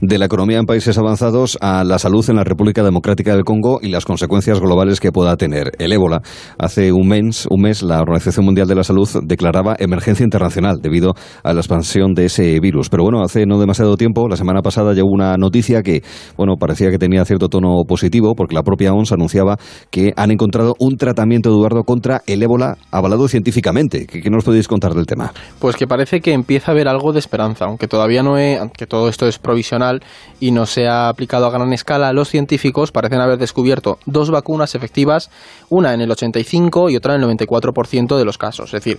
de 0.00 0.18
la 0.18 0.26
economía 0.26 0.58
en 0.58 0.66
países 0.66 0.98
avanzados 0.98 1.58
a 1.60 1.84
la 1.84 1.98
salud 1.98 2.24
en 2.28 2.36
la 2.36 2.44
República 2.44 2.82
Democrática 2.82 3.34
del 3.34 3.44
Congo 3.44 3.80
y 3.82 3.88
las 3.88 4.04
consecuencias 4.04 4.60
globales 4.60 5.00
que 5.00 5.12
pueda 5.12 5.36
tener 5.36 5.72
el 5.78 5.92
ébola. 5.92 6.22
Hace 6.58 6.92
un 6.92 7.08
mes, 7.08 7.46
un 7.50 7.62
mes 7.62 7.82
la 7.82 8.00
Organización 8.00 8.44
Mundial 8.44 8.66
de 8.68 8.74
la 8.74 8.84
Salud 8.84 9.08
declaraba 9.24 9.76
emergencia 9.78 10.24
internacional 10.24 10.80
debido 10.80 11.14
a 11.42 11.52
la 11.52 11.60
expansión 11.60 12.14
de 12.14 12.26
ese 12.26 12.60
virus. 12.60 12.88
Pero 12.88 13.02
bueno, 13.04 13.22
hace 13.22 13.46
no 13.46 13.58
demasiado 13.58 13.96
tiempo, 13.96 14.28
la 14.28 14.36
semana 14.36 14.62
pasada 14.62 14.92
llegó 14.92 15.08
una 15.08 15.36
noticia 15.36 15.82
que, 15.82 16.02
bueno, 16.36 16.54
parecía 16.58 16.90
que 16.90 16.98
tenía 16.98 17.24
cierto 17.24 17.48
tono 17.48 17.82
positivo 17.86 18.34
porque 18.34 18.54
la 18.54 18.62
propia 18.62 18.92
OMS 18.92 19.12
anunciaba 19.12 19.56
que 19.90 20.12
han 20.16 20.30
encontrado 20.30 20.74
un 20.78 20.96
tratamiento, 20.96 21.50
Eduardo, 21.50 21.84
contra 21.84 22.22
el 22.26 22.42
ébola 22.42 22.76
avalado 22.90 23.28
científicamente. 23.28 24.06
¿Qué, 24.06 24.30
nos 24.30 24.44
podéis 24.44 24.68
contar 24.68 24.94
del 24.94 25.06
tema? 25.06 25.32
Pues 25.58 25.76
que 25.76 25.86
parece 25.86 26.20
que 26.20 26.32
empieza 26.32 26.70
a 26.70 26.74
haber 26.74 26.88
algo 26.88 27.12
de 27.12 27.18
esperanza, 27.18 27.66
aunque 27.66 27.88
todavía 27.88 28.22
no 28.22 28.38
es, 28.38 28.60
todo 28.88 29.08
esto 29.16 29.26
es 29.26 29.38
provisional 29.38 30.02
y 30.40 30.50
no 30.50 30.66
se 30.66 30.86
ha 30.86 31.08
aplicado 31.08 31.46
a 31.46 31.50
gran 31.50 31.72
escala, 31.72 32.12
los 32.12 32.28
científicos 32.28 32.92
parecen 32.92 33.20
haber 33.20 33.38
descubierto 33.38 33.98
dos 34.04 34.30
vacunas 34.30 34.74
efectivas, 34.74 35.30
una 35.70 35.94
en 35.94 36.02
el 36.02 36.10
85 36.10 36.90
y 36.90 36.96
otra 36.96 37.14
en 37.14 37.22
el 37.22 37.28
94% 37.30 38.18
de 38.18 38.24
los 38.26 38.36
casos. 38.36 38.66
Es 38.74 38.84
decir, 38.84 38.98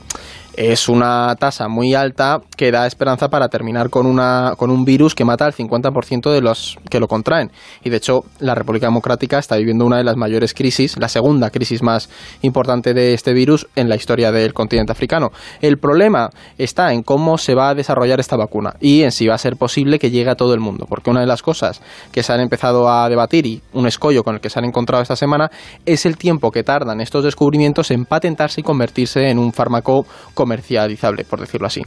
es 0.55 0.89
una 0.89 1.35
tasa 1.35 1.67
muy 1.67 1.93
alta 1.93 2.41
que 2.55 2.71
da 2.71 2.87
esperanza 2.87 3.29
para 3.29 3.47
terminar 3.47 3.91
con, 3.91 4.07
una, 4.07 4.55
con 4.57 4.71
un 4.71 4.85
virus 4.85 5.13
que 5.13 5.23
mata 5.23 5.45
al 5.45 5.53
50% 5.53 6.31
de 6.31 6.41
los 6.41 6.79
que 6.89 6.99
lo 6.99 7.07
contraen. 7.07 7.51
Y 7.83 7.91
de 7.91 7.97
hecho, 7.97 8.23
la 8.39 8.55
República 8.55 8.87
Democrática 8.87 9.37
está 9.37 9.55
viviendo 9.57 9.85
una 9.85 9.97
de 9.97 10.03
las 10.03 10.17
mayores 10.17 10.55
crisis, 10.55 10.97
la 10.97 11.09
segunda 11.09 11.51
crisis 11.51 11.83
más 11.83 12.09
importante 12.41 12.95
de 12.95 13.13
este 13.13 13.33
virus 13.33 13.67
en 13.75 13.87
la 13.87 13.95
historia 13.95 14.31
del 14.31 14.55
continente 14.55 14.91
africano. 14.91 15.31
El 15.61 15.77
problema 15.77 16.31
está 16.57 16.91
en 16.91 17.03
cómo 17.03 17.37
se 17.37 17.53
va 17.53 17.69
a 17.69 17.75
desarrollar 17.75 18.19
esta 18.19 18.35
vacuna 18.35 18.73
y 18.79 19.03
en 19.03 19.11
si 19.11 19.27
va 19.27 19.35
a 19.35 19.37
ser 19.37 19.57
posible 19.57 19.99
que 19.99 20.06
que 20.07 20.11
llegue 20.11 20.29
a 20.29 20.35
todo 20.35 20.53
el 20.53 20.59
mundo. 20.59 20.85
Porque 20.87 21.09
una 21.09 21.21
de 21.21 21.27
las 21.27 21.41
cosas 21.41 21.81
que 22.11 22.23
se 22.23 22.33
han 22.33 22.39
empezado 22.39 22.89
a 22.89 23.09
debatir 23.09 23.45
y 23.45 23.61
un 23.73 23.87
escollo 23.87 24.23
con 24.23 24.35
el 24.35 24.41
que 24.41 24.49
se 24.49 24.59
han 24.59 24.65
encontrado 24.65 25.01
esta 25.01 25.15
semana 25.15 25.49
es 25.85 26.05
el 26.05 26.17
tiempo 26.17 26.51
que 26.51 26.63
tardan 26.63 27.01
estos 27.01 27.23
descubrimientos 27.23 27.91
en 27.91 28.05
patentarse 28.05 28.61
y 28.61 28.63
convertirse 28.63 29.29
en 29.29 29.39
un 29.39 29.53
fármaco 29.53 30.05
comercializable, 30.33 31.25
por 31.25 31.39
decirlo 31.39 31.67
así. 31.67 31.81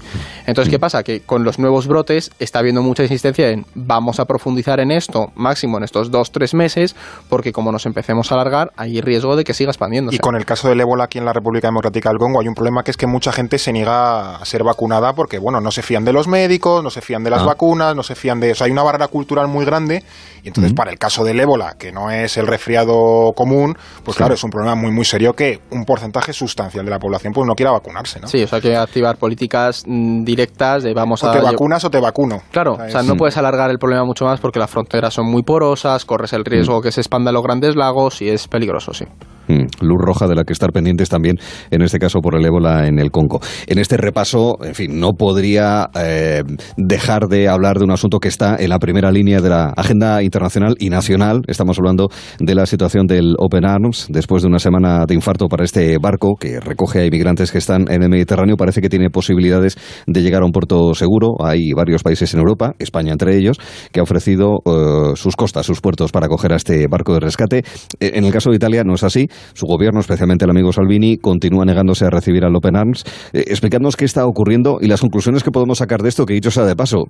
Entonces, 0.46 0.70
¿qué 0.70 0.78
pasa? 0.78 1.02
Que 1.02 1.20
con 1.20 1.44
los 1.44 1.58
nuevos 1.58 1.86
brotes 1.86 2.30
está 2.38 2.58
habiendo 2.58 2.82
mucha 2.82 3.02
insistencia 3.02 3.48
en 3.48 3.64
vamos 3.74 4.20
a 4.20 4.24
profundizar 4.24 4.80
en 4.80 4.90
esto 4.90 5.28
máximo 5.34 5.78
en 5.78 5.84
estos 5.84 6.10
dos, 6.10 6.30
tres 6.32 6.54
meses, 6.54 6.94
porque 7.28 7.52
como 7.52 7.72
nos 7.72 7.86
empecemos 7.86 8.30
a 8.30 8.34
alargar, 8.34 8.72
hay 8.76 9.00
riesgo 9.00 9.36
de 9.36 9.44
que 9.44 9.54
siga 9.54 9.70
expandiéndose. 9.70 10.16
Y 10.16 10.18
con 10.18 10.36
el 10.36 10.44
caso 10.44 10.68
del 10.68 10.80
ébola 10.80 11.04
aquí 11.04 11.18
en 11.18 11.24
la 11.24 11.32
República 11.32 11.68
Democrática 11.68 12.10
del 12.10 12.18
Congo 12.18 12.40
hay 12.40 12.48
un 12.48 12.54
problema 12.54 12.82
que 12.82 12.90
es 12.90 12.96
que 12.96 13.06
mucha 13.06 13.32
gente 13.32 13.58
se 13.58 13.72
niega 13.72 14.36
a 14.36 14.44
ser 14.44 14.64
vacunada 14.64 15.12
porque, 15.14 15.38
bueno, 15.38 15.60
no 15.60 15.70
se 15.70 15.82
fían 15.82 16.04
de 16.04 16.12
los 16.12 16.28
médicos, 16.28 16.82
no 16.82 16.90
se 16.90 17.00
fían 17.00 17.22
de 17.22 17.30
las 17.30 17.42
ah. 17.42 17.46
vacunas, 17.46 17.94
no 17.94 18.02
se 18.02 18.09
fían 18.14 18.40
de... 18.40 18.52
O 18.52 18.54
sea, 18.54 18.66
hay 18.66 18.72
una 18.72 18.82
barrera 18.82 19.08
cultural 19.08 19.48
muy 19.48 19.64
grande 19.64 20.02
y 20.42 20.48
entonces 20.48 20.72
para 20.72 20.90
el 20.90 20.98
caso 20.98 21.24
del 21.24 21.38
ébola, 21.40 21.74
que 21.78 21.92
no 21.92 22.10
es 22.10 22.36
el 22.36 22.46
resfriado 22.46 23.32
común, 23.34 23.76
pues 24.04 24.16
claro, 24.16 24.34
es 24.34 24.44
un 24.44 24.50
problema 24.50 24.74
muy, 24.74 24.90
muy 24.90 25.04
serio 25.04 25.34
que 25.34 25.60
un 25.70 25.84
porcentaje 25.84 26.32
sustancial 26.32 26.84
de 26.84 26.90
la 26.90 26.98
población 26.98 27.32
pues 27.32 27.46
no 27.46 27.54
quiera 27.54 27.72
vacunarse, 27.72 28.20
¿no? 28.20 28.28
Sí, 28.28 28.42
o 28.42 28.46
sea, 28.46 28.56
hay 28.56 28.62
que 28.62 28.76
activar 28.76 29.16
políticas 29.16 29.84
mm, 29.86 30.24
directas 30.24 30.82
de 30.82 30.94
vamos 30.94 31.22
a... 31.24 31.30
O 31.30 31.32
te 31.32 31.40
vacunas 31.40 31.84
o 31.84 31.90
te 31.90 32.00
vacuno. 32.00 32.40
Claro, 32.50 32.74
o 32.74 32.88
sea, 32.88 33.02
no 33.02 33.16
puedes 33.16 33.36
alargar 33.36 33.70
el 33.70 33.78
problema 33.78 34.04
mucho 34.04 34.24
más 34.24 34.40
porque 34.40 34.58
las 34.58 34.70
fronteras 34.70 35.14
son 35.14 35.26
muy 35.30 35.42
porosas, 35.42 36.04
corres 36.04 36.32
el 36.32 36.44
riesgo 36.44 36.80
mm. 36.80 36.82
que 36.82 36.92
se 36.92 37.00
expanda 37.00 37.32
los 37.32 37.42
grandes 37.42 37.76
lagos 37.76 38.22
y 38.22 38.28
es 38.28 38.48
peligroso, 38.48 38.92
sí. 38.92 39.04
Mm, 39.50 39.66
luz 39.80 39.98
roja 40.00 40.28
de 40.28 40.36
la 40.36 40.44
que 40.44 40.52
estar 40.52 40.70
pendientes 40.70 41.08
también, 41.08 41.36
en 41.70 41.82
este 41.82 41.98
caso 41.98 42.20
por 42.20 42.36
el 42.36 42.44
ébola 42.44 42.86
en 42.86 43.00
el 43.00 43.10
Congo. 43.10 43.40
En 43.66 43.78
este 43.78 43.96
repaso, 43.96 44.58
en 44.62 44.74
fin, 44.76 45.00
no 45.00 45.14
podría 45.14 45.90
eh, 45.94 46.44
dejar 46.76 47.26
de 47.26 47.48
hablar 47.48 47.78
de 47.78 47.84
un 47.84 47.90
asunto 47.90 48.20
que 48.20 48.28
está 48.28 48.56
en 48.56 48.68
la 48.68 48.78
primera 48.78 49.10
línea 49.10 49.40
de 49.40 49.48
la 49.48 49.70
agenda 49.76 50.22
internacional 50.22 50.76
y 50.78 50.88
nacional. 50.88 51.42
Estamos 51.48 51.78
hablando 51.78 52.08
de 52.38 52.54
la 52.54 52.66
situación 52.66 53.06
del 53.06 53.34
Open 53.38 53.64
Arms, 53.64 54.06
después 54.08 54.42
de 54.42 54.48
una 54.48 54.60
semana 54.60 55.04
de 55.06 55.14
infarto 55.14 55.48
para 55.48 55.64
este 55.64 55.98
barco 55.98 56.36
que 56.38 56.60
recoge 56.60 57.00
a 57.00 57.06
inmigrantes 57.06 57.50
que 57.50 57.58
están 57.58 57.90
en 57.90 58.04
el 58.04 58.08
Mediterráneo. 58.08 58.56
Parece 58.56 58.80
que 58.80 58.88
tiene 58.88 59.10
posibilidades 59.10 59.76
de 60.06 60.22
llegar 60.22 60.42
a 60.42 60.46
un 60.46 60.52
puerto 60.52 60.94
seguro. 60.94 61.34
Hay 61.40 61.72
varios 61.72 62.04
países 62.04 62.32
en 62.34 62.40
Europa, 62.40 62.74
España 62.78 63.12
entre 63.12 63.36
ellos, 63.36 63.58
que 63.90 63.98
ha 63.98 64.04
ofrecido 64.04 64.58
eh, 64.64 65.16
sus 65.16 65.34
costas, 65.34 65.66
sus 65.66 65.80
puertos 65.80 66.12
para 66.12 66.26
acoger 66.26 66.52
a 66.52 66.56
este 66.56 66.86
barco 66.86 67.14
de 67.14 67.20
rescate. 67.20 67.58
Eh, 67.98 68.12
en 68.14 68.24
el 68.24 68.32
caso 68.32 68.50
de 68.50 68.56
Italia 68.56 68.84
no 68.84 68.94
es 68.94 69.02
así. 69.02 69.26
Su 69.54 69.66
gobierno, 69.66 70.00
especialmente 70.00 70.44
el 70.44 70.50
amigo 70.50 70.72
Salvini, 70.72 71.18
continúa 71.18 71.64
negándose 71.64 72.04
a 72.04 72.10
recibir 72.10 72.44
al 72.44 72.54
Open 72.54 72.76
Arms. 72.76 73.04
Eh, 73.32 73.44
explicadnos 73.48 73.96
qué 73.96 74.04
está 74.04 74.26
ocurriendo 74.26 74.78
y 74.80 74.88
las 74.88 75.00
conclusiones 75.00 75.42
que 75.42 75.50
podemos 75.50 75.78
sacar 75.78 76.02
de 76.02 76.08
esto, 76.08 76.26
que 76.26 76.34
dicho 76.34 76.50
sea 76.50 76.64
de 76.64 76.76
paso, 76.76 77.04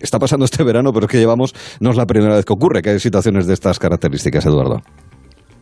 está 0.00 0.18
pasando 0.18 0.44
este 0.44 0.62
verano, 0.64 0.92
pero 0.92 1.06
es 1.06 1.12
que 1.12 1.18
llevamos, 1.18 1.54
no 1.80 1.90
es 1.90 1.96
la 1.96 2.06
primera 2.06 2.36
vez 2.36 2.44
que 2.44 2.52
ocurre, 2.52 2.82
que 2.82 2.90
hay 2.90 2.98
situaciones 2.98 3.46
de 3.46 3.54
estas 3.54 3.78
características, 3.78 4.46
Eduardo. 4.46 4.80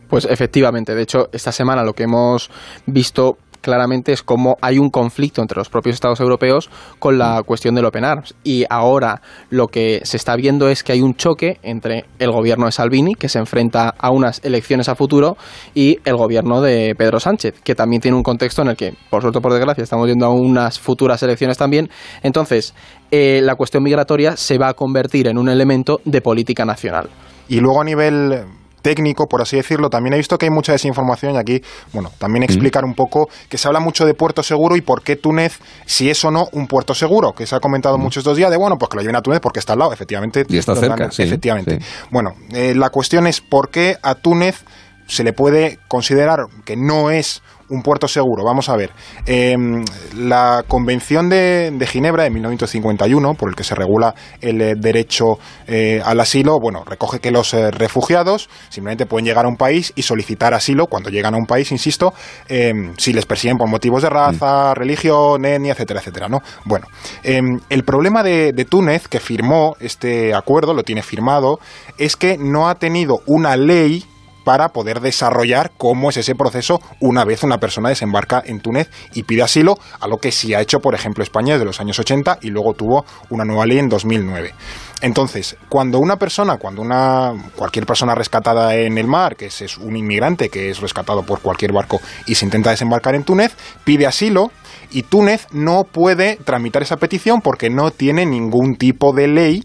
Pues 0.09 0.25
efectivamente, 0.29 0.93
de 0.93 1.01
hecho, 1.01 1.29
esta 1.31 1.51
semana 1.51 1.83
lo 1.83 1.93
que 1.93 2.03
hemos 2.03 2.51
visto 2.85 3.37
claramente 3.63 4.11
es 4.11 4.21
cómo 4.21 4.57
hay 4.61 4.77
un 4.77 4.91
conflicto 4.91 5.41
entre 5.41 5.57
los 5.57 5.69
propios 5.69 5.95
Estados 5.95 6.19
europeos 6.19 6.69
con 6.99 7.17
la 7.17 7.41
cuestión 7.43 7.73
del 7.73 7.85
Open 7.85 8.05
Arms. 8.05 8.35
Y 8.43 8.65
ahora 8.69 9.21
lo 9.49 9.67
que 9.67 10.01
se 10.03 10.17
está 10.17 10.35
viendo 10.35 10.69
es 10.69 10.83
que 10.83 10.91
hay 10.91 11.01
un 11.01 11.15
choque 11.15 11.57
entre 11.63 12.05
el 12.19 12.31
gobierno 12.31 12.65
de 12.65 12.71
Salvini, 12.71 13.15
que 13.15 13.29
se 13.29 13.39
enfrenta 13.39 13.95
a 13.97 14.11
unas 14.11 14.43
elecciones 14.43 14.89
a 14.89 14.95
futuro, 14.95 15.37
y 15.73 15.97
el 16.05 16.17
gobierno 16.17 16.61
de 16.61 16.93
Pedro 16.95 17.19
Sánchez, 17.19 17.61
que 17.63 17.73
también 17.73 18.01
tiene 18.01 18.17
un 18.17 18.23
contexto 18.23 18.61
en 18.61 18.67
el 18.67 18.75
que, 18.75 18.93
por 19.09 19.21
suerte 19.21 19.39
por 19.39 19.53
desgracia, 19.53 19.83
estamos 19.83 20.05
viendo 20.05 20.25
a 20.25 20.29
unas 20.29 20.79
futuras 20.79 21.23
elecciones 21.23 21.57
también. 21.57 21.89
Entonces, 22.21 22.75
eh, 23.11 23.41
la 23.41 23.55
cuestión 23.55 23.83
migratoria 23.83 24.35
se 24.35 24.57
va 24.57 24.67
a 24.67 24.73
convertir 24.73 25.27
en 25.27 25.37
un 25.37 25.47
elemento 25.47 26.01
de 26.03 26.21
política 26.21 26.65
nacional. 26.65 27.09
Y 27.47 27.59
luego 27.59 27.81
a 27.81 27.85
nivel 27.85 28.45
técnico, 28.83 29.25
por 29.25 29.41
así 29.41 29.55
decirlo. 29.55 29.89
También 29.89 30.13
he 30.13 30.17
visto 30.17 30.37
que 30.37 30.45
hay 30.45 30.51
mucha 30.51 30.73
desinformación 30.73 31.33
y 31.33 31.37
aquí, 31.37 31.61
bueno, 31.91 32.11
también 32.19 32.43
explicar 32.43 32.85
un 32.85 32.93
poco 32.93 33.29
que 33.49 33.57
se 33.57 33.67
habla 33.67 33.79
mucho 33.79 34.05
de 34.05 34.13
puerto 34.13 34.43
seguro 34.43 34.75
y 34.75 34.81
por 34.81 35.01
qué 35.01 35.15
Túnez, 35.15 35.59
si 35.87 36.11
es 36.11 36.23
o 36.23 36.29
no 36.29 36.45
un 36.51 36.67
puerto 36.67 36.93
seguro, 36.93 37.31
que 37.31 37.47
se 37.47 37.55
ha 37.55 37.59
comentado 37.59 37.97
muchos 37.97 38.21
estos 38.21 38.37
días 38.37 38.51
de, 38.51 38.57
bueno, 38.57 38.77
pues 38.77 38.89
que 38.89 38.97
lo 38.97 39.01
lleven 39.01 39.15
a 39.15 39.21
Túnez 39.21 39.39
porque 39.39 39.59
está 39.59 39.73
al 39.73 39.79
lado, 39.79 39.93
efectivamente. 39.93 40.45
Y 40.47 40.57
está 40.57 40.75
cerca, 40.75 41.09
Efectivamente. 41.17 41.79
Bueno, 42.11 42.31
eh, 42.53 42.75
la 42.75 42.89
cuestión 42.89 43.25
es 43.25 43.41
por 43.41 43.69
qué 43.69 43.97
a 44.03 44.15
Túnez 44.15 44.63
se 45.07 45.23
le 45.23 45.33
puede 45.33 45.79
considerar 45.87 46.39
que 46.65 46.75
no 46.75 47.09
es 47.09 47.41
un 47.69 47.81
puerto 47.81 48.07
seguro. 48.07 48.43
Vamos 48.43 48.69
a 48.69 48.75
ver. 48.75 48.91
Em, 49.25 49.83
la 50.15 50.63
Convención 50.67 51.29
de, 51.29 51.71
Ginebra 51.87 52.23
de 52.23 52.29
1951, 52.29 53.33
por 53.35 53.49
el 53.49 53.55
que 53.55 53.63
se 53.63 53.75
regula 53.75 54.13
el 54.41 54.61
eh, 54.61 54.75
derecho 54.77 55.37
eh, 55.67 56.01
al 56.03 56.19
asilo, 56.19 56.59
bueno, 56.59 56.83
recoge 56.85 57.19
que 57.19 57.31
los 57.31 57.53
eh, 57.53 57.71
refugiados 57.71 58.49
simplemente 58.69 59.05
pueden 59.05 59.25
llegar 59.25 59.45
a 59.45 59.47
un 59.47 59.57
país 59.57 59.91
y 59.95 60.03
solicitar 60.03 60.53
asilo 60.53 60.87
cuando 60.87 61.09
llegan 61.09 61.35
a 61.35 61.37
un 61.37 61.45
país, 61.45 61.71
insisto, 61.71 62.13
em, 62.47 62.93
si 62.97 63.13
les 63.13 63.25
persiguen 63.25 63.57
por 63.57 63.67
motivos 63.69 64.03
de 64.03 64.09
raza, 64.09 64.71
mm. 64.71 64.75
religión, 64.75 65.45
etnia, 65.45 65.73
etcétera, 65.73 65.99
etcétera, 65.99 66.27
¿no? 66.29 66.39
Bueno, 66.65 66.87
em, 67.23 67.59
el 67.69 67.83
problema 67.83 68.23
de, 68.23 68.53
de 68.53 68.65
Túnez, 68.65 69.07
que 69.07 69.19
firmó 69.19 69.75
este 69.79 70.33
acuerdo, 70.33 70.73
lo 70.73 70.83
tiene 70.83 71.01
firmado, 71.01 71.59
es 71.97 72.15
que 72.15 72.37
no 72.37 72.69
ha 72.69 72.75
tenido 72.75 73.19
una 73.25 73.55
ley 73.55 74.05
para 74.43 74.69
poder 74.69 74.99
desarrollar 74.99 75.71
cómo 75.77 76.09
es 76.09 76.17
ese 76.17 76.35
proceso 76.35 76.81
una 76.99 77.25
vez 77.25 77.43
una 77.43 77.57
persona 77.57 77.89
desembarca 77.89 78.41
en 78.45 78.59
Túnez 78.59 78.89
y 79.13 79.23
pide 79.23 79.43
asilo, 79.43 79.77
a 79.99 80.07
lo 80.07 80.17
que 80.17 80.31
sí 80.31 80.53
ha 80.53 80.61
hecho, 80.61 80.79
por 80.79 80.95
ejemplo, 80.95 81.23
España 81.23 81.53
desde 81.53 81.65
los 81.65 81.79
años 81.79 81.99
80 81.99 82.39
y 82.41 82.49
luego 82.49 82.73
tuvo 82.73 83.05
una 83.29 83.45
nueva 83.45 83.65
ley 83.65 83.79
en 83.79 83.89
2009. 83.89 84.53
Entonces, 85.01 85.57
cuando 85.67 85.99
una 85.99 86.15
persona, 86.15 86.55
cuando 86.55 86.81
una 86.81 87.33
cualquier 87.57 87.85
persona 87.85 88.15
rescatada 88.15 88.73
en 88.75 88.97
el 88.97 89.05
mar, 89.05 89.35
que 89.35 89.47
es, 89.47 89.77
un 89.77 89.97
inmigrante 89.97 90.47
que 90.47 90.69
es 90.69 90.79
rescatado 90.79 91.23
por 91.23 91.41
cualquier 91.41 91.73
barco 91.73 91.99
y 92.25 92.35
se 92.35 92.45
intenta 92.45 92.69
desembarcar 92.69 93.13
en 93.15 93.25
Túnez, 93.25 93.53
pide 93.83 94.07
asilo 94.07 94.51
y 94.91 95.03
Túnez 95.03 95.47
no 95.51 95.83
puede 95.83 96.37
tramitar 96.37 96.83
esa 96.83 96.95
petición 96.95 97.41
porque 97.41 97.69
no 97.69 97.91
tiene 97.91 98.25
ningún 98.25 98.77
tipo 98.77 99.11
de 99.11 99.27
ley 99.27 99.63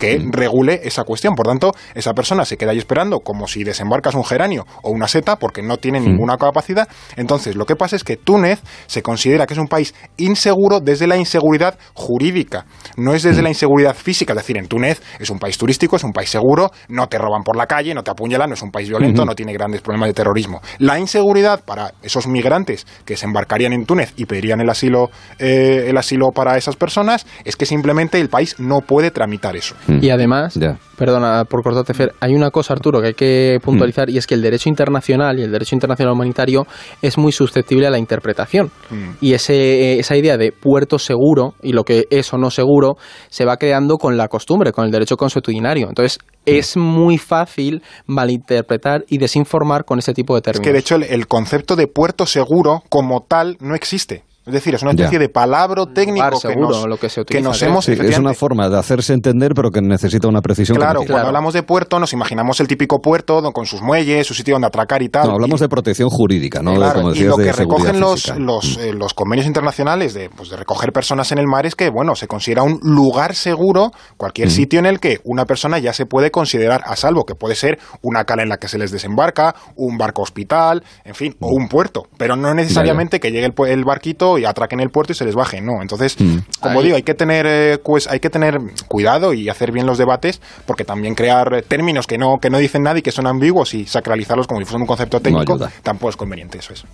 que 0.00 0.18
mm. 0.18 0.32
regule 0.32 0.80
esa 0.82 1.04
cuestión. 1.04 1.36
Por 1.36 1.46
tanto, 1.46 1.72
esa 1.94 2.14
persona 2.14 2.44
se 2.44 2.56
queda 2.56 2.72
ahí 2.72 2.78
esperando 2.78 3.20
como 3.20 3.46
si 3.46 3.62
desembarcas 3.62 4.16
un 4.16 4.24
geranio 4.24 4.66
o 4.82 4.90
una 4.90 5.06
seta 5.06 5.36
porque 5.36 5.62
no 5.62 5.76
tiene 5.76 6.00
mm. 6.00 6.04
ninguna 6.04 6.36
capacidad. 6.36 6.88
Entonces, 7.16 7.54
lo 7.54 7.66
que 7.66 7.76
pasa 7.76 7.94
es 7.94 8.02
que 8.02 8.16
Túnez 8.16 8.60
se 8.86 9.02
considera 9.02 9.46
que 9.46 9.54
es 9.54 9.60
un 9.60 9.68
país 9.68 9.94
inseguro 10.16 10.80
desde 10.80 11.06
la 11.06 11.16
inseguridad 11.16 11.78
jurídica, 11.94 12.64
no 12.96 13.14
es 13.14 13.22
desde 13.22 13.42
mm. 13.42 13.44
la 13.44 13.48
inseguridad 13.50 13.94
física. 13.94 14.32
Es 14.32 14.38
decir, 14.38 14.56
en 14.56 14.66
Túnez 14.66 15.00
es 15.18 15.30
un 15.30 15.38
país 15.38 15.56
turístico, 15.58 15.96
es 15.96 16.04
un 16.04 16.12
país 16.12 16.30
seguro, 16.30 16.70
no 16.88 17.06
te 17.06 17.18
roban 17.18 17.42
por 17.42 17.56
la 17.56 17.66
calle, 17.66 17.94
no 17.94 18.02
te 18.02 18.10
apuñalan, 18.10 18.48
no 18.48 18.54
es 18.54 18.62
un 18.62 18.70
país 18.70 18.88
violento, 18.88 19.24
no 19.24 19.34
tiene 19.34 19.52
grandes 19.52 19.82
problemas 19.82 20.08
de 20.08 20.14
terrorismo. 20.14 20.60
La 20.78 20.98
inseguridad 20.98 21.62
para 21.64 21.92
esos 22.02 22.26
migrantes 22.26 22.86
que 23.04 23.16
se 23.16 23.26
embarcarían 23.26 23.74
en 23.74 23.84
Túnez 23.84 24.14
y 24.16 24.24
pedirían 24.24 24.60
el 24.60 24.70
asilo, 24.70 25.10
eh, 25.38 25.86
el 25.88 25.96
asilo 25.98 26.30
para 26.30 26.56
esas 26.56 26.76
personas 26.76 27.26
es 27.44 27.56
que 27.56 27.66
simplemente 27.66 28.18
el 28.18 28.30
país 28.30 28.56
no 28.58 28.80
puede 28.80 29.10
tramitar 29.10 29.56
eso. 29.56 29.74
Y 30.00 30.10
además, 30.10 30.58
perdona 30.96 31.44
por 31.44 31.62
cortarte, 31.62 31.94
Fer, 31.94 32.14
hay 32.20 32.34
una 32.34 32.50
cosa, 32.50 32.74
Arturo, 32.74 33.00
que 33.00 33.08
hay 33.08 33.14
que 33.14 33.58
puntualizar 33.62 34.10
y 34.10 34.18
es 34.18 34.26
que 34.26 34.34
el 34.34 34.42
derecho 34.42 34.68
internacional 34.68 35.38
y 35.38 35.42
el 35.42 35.50
derecho 35.50 35.74
internacional 35.74 36.14
humanitario 36.14 36.66
es 37.02 37.18
muy 37.18 37.32
susceptible 37.32 37.86
a 37.86 37.90
la 37.90 37.98
interpretación. 37.98 38.70
Mm. 38.90 39.10
Y 39.20 39.32
ese, 39.32 39.98
esa 39.98 40.16
idea 40.16 40.36
de 40.36 40.52
puerto 40.52 40.98
seguro 40.98 41.54
y 41.62 41.72
lo 41.72 41.84
que 41.84 42.06
es 42.10 42.32
o 42.32 42.38
no 42.38 42.50
seguro 42.50 42.96
se 43.28 43.44
va 43.44 43.56
creando 43.56 43.96
con 43.96 44.16
la 44.16 44.28
costumbre, 44.28 44.72
con 44.72 44.84
el 44.84 44.90
derecho 44.90 45.16
consuetudinario. 45.16 45.88
Entonces, 45.88 46.18
es 46.46 46.76
muy 46.76 47.18
fácil 47.18 47.82
malinterpretar 48.06 49.04
y 49.08 49.18
desinformar 49.18 49.84
con 49.84 49.98
ese 49.98 50.14
tipo 50.14 50.34
de 50.34 50.42
términos. 50.42 50.66
Es 50.66 50.68
que 50.68 50.72
de 50.72 50.78
hecho 50.78 50.96
el 50.96 51.26
concepto 51.26 51.76
de 51.76 51.86
puerto 51.86 52.26
seguro 52.26 52.82
como 52.88 53.24
tal 53.26 53.56
no 53.60 53.74
existe. 53.74 54.24
Es 54.50 54.54
decir, 54.54 54.74
es 54.74 54.82
una 54.82 54.90
especie 54.90 55.20
de 55.20 55.28
palabra 55.28 55.86
técnico 55.94 56.40
que, 56.40 56.56
nos, 56.56 56.84
lo 56.86 56.96
que, 56.96 57.08
se 57.08 57.24
que 57.24 57.40
nos 57.40 57.62
hemos... 57.62 57.88
es 57.88 58.18
una 58.18 58.34
forma 58.34 58.68
de 58.68 58.76
hacerse 58.76 59.12
entender, 59.12 59.52
pero 59.54 59.70
que 59.70 59.80
necesita 59.80 60.26
una 60.26 60.40
precisión. 60.40 60.76
Claro, 60.76 61.02
cuando 61.06 61.28
hablamos 61.28 61.54
de 61.54 61.62
puerto 61.62 62.00
nos 62.00 62.12
imaginamos 62.12 62.58
el 62.58 62.66
típico 62.66 63.00
puerto 63.00 63.40
con 63.52 63.66
sus 63.66 63.80
muelles, 63.80 64.26
su 64.26 64.34
sitio 64.34 64.56
donde 64.56 64.66
atracar 64.66 65.02
y 65.02 65.08
tal. 65.08 65.28
No, 65.28 65.34
hablamos 65.34 65.60
de 65.60 65.68
protección 65.68 66.08
jurídica, 66.08 66.62
¿no? 66.62 66.74
Claro, 66.74 67.14
y 67.14 67.20
lo 67.20 67.36
que 67.36 67.52
recogen 67.52 68.00
los, 68.00 68.36
los, 68.38 68.76
mm. 68.76 68.80
eh, 68.80 68.92
los, 68.92 69.14
convenios 69.14 69.46
internacionales 69.46 70.14
de, 70.14 70.30
pues, 70.30 70.50
de 70.50 70.56
recoger 70.56 70.92
personas 70.92 71.30
en 71.30 71.38
el 71.38 71.46
mar 71.46 71.64
es 71.64 71.76
que, 71.76 71.90
bueno, 71.90 72.16
se 72.16 72.26
considera 72.26 72.64
un 72.64 72.80
lugar 72.82 73.36
seguro 73.36 73.92
cualquier 74.16 74.48
mm. 74.48 74.50
sitio 74.50 74.78
en 74.80 74.86
el 74.86 74.98
que 74.98 75.20
una 75.24 75.44
persona 75.44 75.78
ya 75.78 75.92
se 75.92 76.06
puede 76.06 76.32
considerar 76.32 76.82
a 76.84 76.96
salvo, 76.96 77.24
que 77.24 77.36
puede 77.36 77.54
ser 77.54 77.78
una 78.02 78.24
cala 78.24 78.42
en 78.42 78.48
la 78.48 78.56
que 78.56 78.66
se 78.66 78.78
les 78.78 78.90
desembarca, 78.90 79.54
un 79.76 79.96
barco 79.96 80.22
hospital, 80.22 80.82
en 81.04 81.14
fin, 81.14 81.36
o 81.40 81.48
un 81.54 81.68
puerto, 81.68 82.02
pero 82.16 82.34
no 82.36 82.52
necesariamente 82.54 83.20
que 83.20 83.30
llegue 83.30 83.46
el, 83.46 83.68
el 83.68 83.84
barquito 83.84 84.38
y 84.40 84.44
atraquen 84.44 84.80
el 84.80 84.90
puerto 84.90 85.12
y 85.12 85.16
se 85.16 85.24
les 85.24 85.34
baje. 85.34 85.60
No, 85.60 85.82
entonces, 85.82 86.16
mm. 86.18 86.38
como 86.60 86.82
digo, 86.82 86.96
hay 86.96 87.02
que 87.02 87.14
tener 87.14 87.46
eh, 87.46 87.78
pues 87.82 88.08
hay 88.08 88.20
que 88.20 88.30
tener 88.30 88.58
cuidado 88.88 89.34
y 89.34 89.48
hacer 89.48 89.72
bien 89.72 89.86
los 89.86 89.98
debates 89.98 90.40
porque 90.66 90.84
también 90.84 91.14
crear 91.14 91.62
términos 91.68 92.06
que 92.06 92.18
no 92.18 92.38
que 92.40 92.50
no 92.50 92.58
dicen 92.58 92.82
nada 92.82 92.98
y 92.98 93.02
que 93.02 93.12
son 93.12 93.26
ambiguos 93.26 93.74
y 93.74 93.84
sacralizarlos 93.86 94.46
como 94.46 94.60
si 94.60 94.64
fuesen 94.64 94.82
un 94.82 94.86
concepto 94.86 95.20
técnico 95.20 95.58
tampoco 95.82 96.10
es 96.10 96.16
conveniente, 96.16 96.58
eso 96.58 96.72
es. 96.72 96.84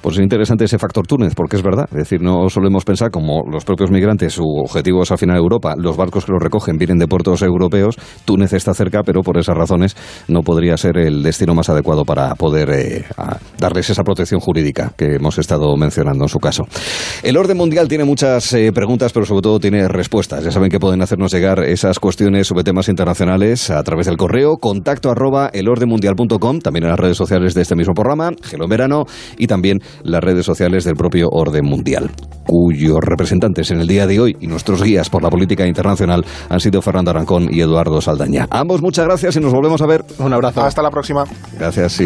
Pues 0.00 0.16
es 0.16 0.22
interesante 0.22 0.64
ese 0.64 0.78
factor 0.78 1.06
Túnez, 1.06 1.34
porque 1.34 1.56
es 1.56 1.62
verdad, 1.62 1.86
es 1.90 1.96
decir, 1.96 2.20
no 2.20 2.48
solemos 2.48 2.84
pensar 2.84 3.10
como 3.10 3.42
los 3.50 3.64
propios 3.64 3.90
migrantes, 3.90 4.34
su 4.34 4.44
objetivo 4.44 5.02
es 5.02 5.10
al 5.10 5.18
final 5.18 5.36
Europa, 5.36 5.74
los 5.76 5.96
barcos 5.96 6.24
que 6.24 6.32
los 6.32 6.42
recogen 6.42 6.76
vienen 6.76 6.98
de 6.98 7.06
puertos 7.06 7.42
europeos, 7.42 7.96
Túnez 8.24 8.52
está 8.52 8.74
cerca, 8.74 9.02
pero 9.02 9.22
por 9.22 9.38
esas 9.38 9.56
razones 9.56 9.96
no 10.28 10.42
podría 10.42 10.76
ser 10.76 10.98
el 10.98 11.22
destino 11.22 11.54
más 11.54 11.68
adecuado 11.68 12.04
para 12.04 12.34
poder 12.34 12.70
eh, 12.70 13.04
darles 13.58 13.90
esa 13.90 14.02
protección 14.02 14.40
jurídica 14.40 14.92
que 14.96 15.16
hemos 15.16 15.38
estado 15.38 15.76
mencionando 15.76 16.24
en 16.24 16.28
su 16.34 16.40
caso. 16.40 16.66
El 17.22 17.36
orden 17.36 17.56
mundial 17.56 17.86
tiene 17.86 18.04
muchas 18.04 18.52
eh, 18.54 18.72
preguntas, 18.72 19.12
pero 19.12 19.24
sobre 19.24 19.42
todo 19.42 19.60
tiene 19.60 19.86
respuestas. 19.86 20.44
Ya 20.44 20.50
saben 20.50 20.68
que 20.68 20.80
pueden 20.80 21.00
hacernos 21.00 21.32
llegar 21.32 21.60
esas 21.60 22.00
cuestiones 22.00 22.48
sobre 22.48 22.64
temas 22.64 22.88
internacionales 22.88 23.70
a 23.70 23.82
través 23.84 24.06
del 24.06 24.16
correo 24.16 24.56
contacto 24.56 25.10
arroba 25.10 25.48
elordenmundial.com, 25.52 26.58
también 26.58 26.84
en 26.84 26.90
las 26.90 26.98
redes 26.98 27.16
sociales 27.16 27.54
de 27.54 27.62
este 27.62 27.76
mismo 27.76 27.94
programa, 27.94 28.32
Gelo 28.42 28.64
en 28.64 28.70
Verano, 28.70 29.04
y 29.38 29.46
también 29.46 29.80
las 30.02 30.22
redes 30.22 30.44
sociales 30.44 30.84
del 30.84 30.96
propio 30.96 31.28
Orden 31.30 31.64
Mundial, 31.64 32.10
cuyos 32.46 32.98
representantes 33.00 33.70
en 33.70 33.80
el 33.80 33.86
día 33.86 34.08
de 34.08 34.18
hoy 34.18 34.36
y 34.40 34.48
nuestros 34.48 34.82
guías 34.82 35.08
por 35.08 35.22
la 35.22 35.30
política 35.30 35.66
internacional 35.66 36.24
han 36.48 36.60
sido 36.60 36.82
Fernando 36.82 37.12
Arancón 37.12 37.48
y 37.50 37.60
Eduardo 37.60 38.00
Saldaña. 38.00 38.48
Ambos 38.50 38.82
muchas 38.82 39.04
gracias 39.04 39.36
y 39.36 39.40
nos 39.40 39.52
volvemos 39.52 39.80
a 39.82 39.86
ver. 39.86 40.04
Un 40.18 40.32
abrazo. 40.32 40.62
Hasta 40.62 40.82
la 40.82 40.90
próxima. 40.90 41.24
Gracias. 41.56 42.00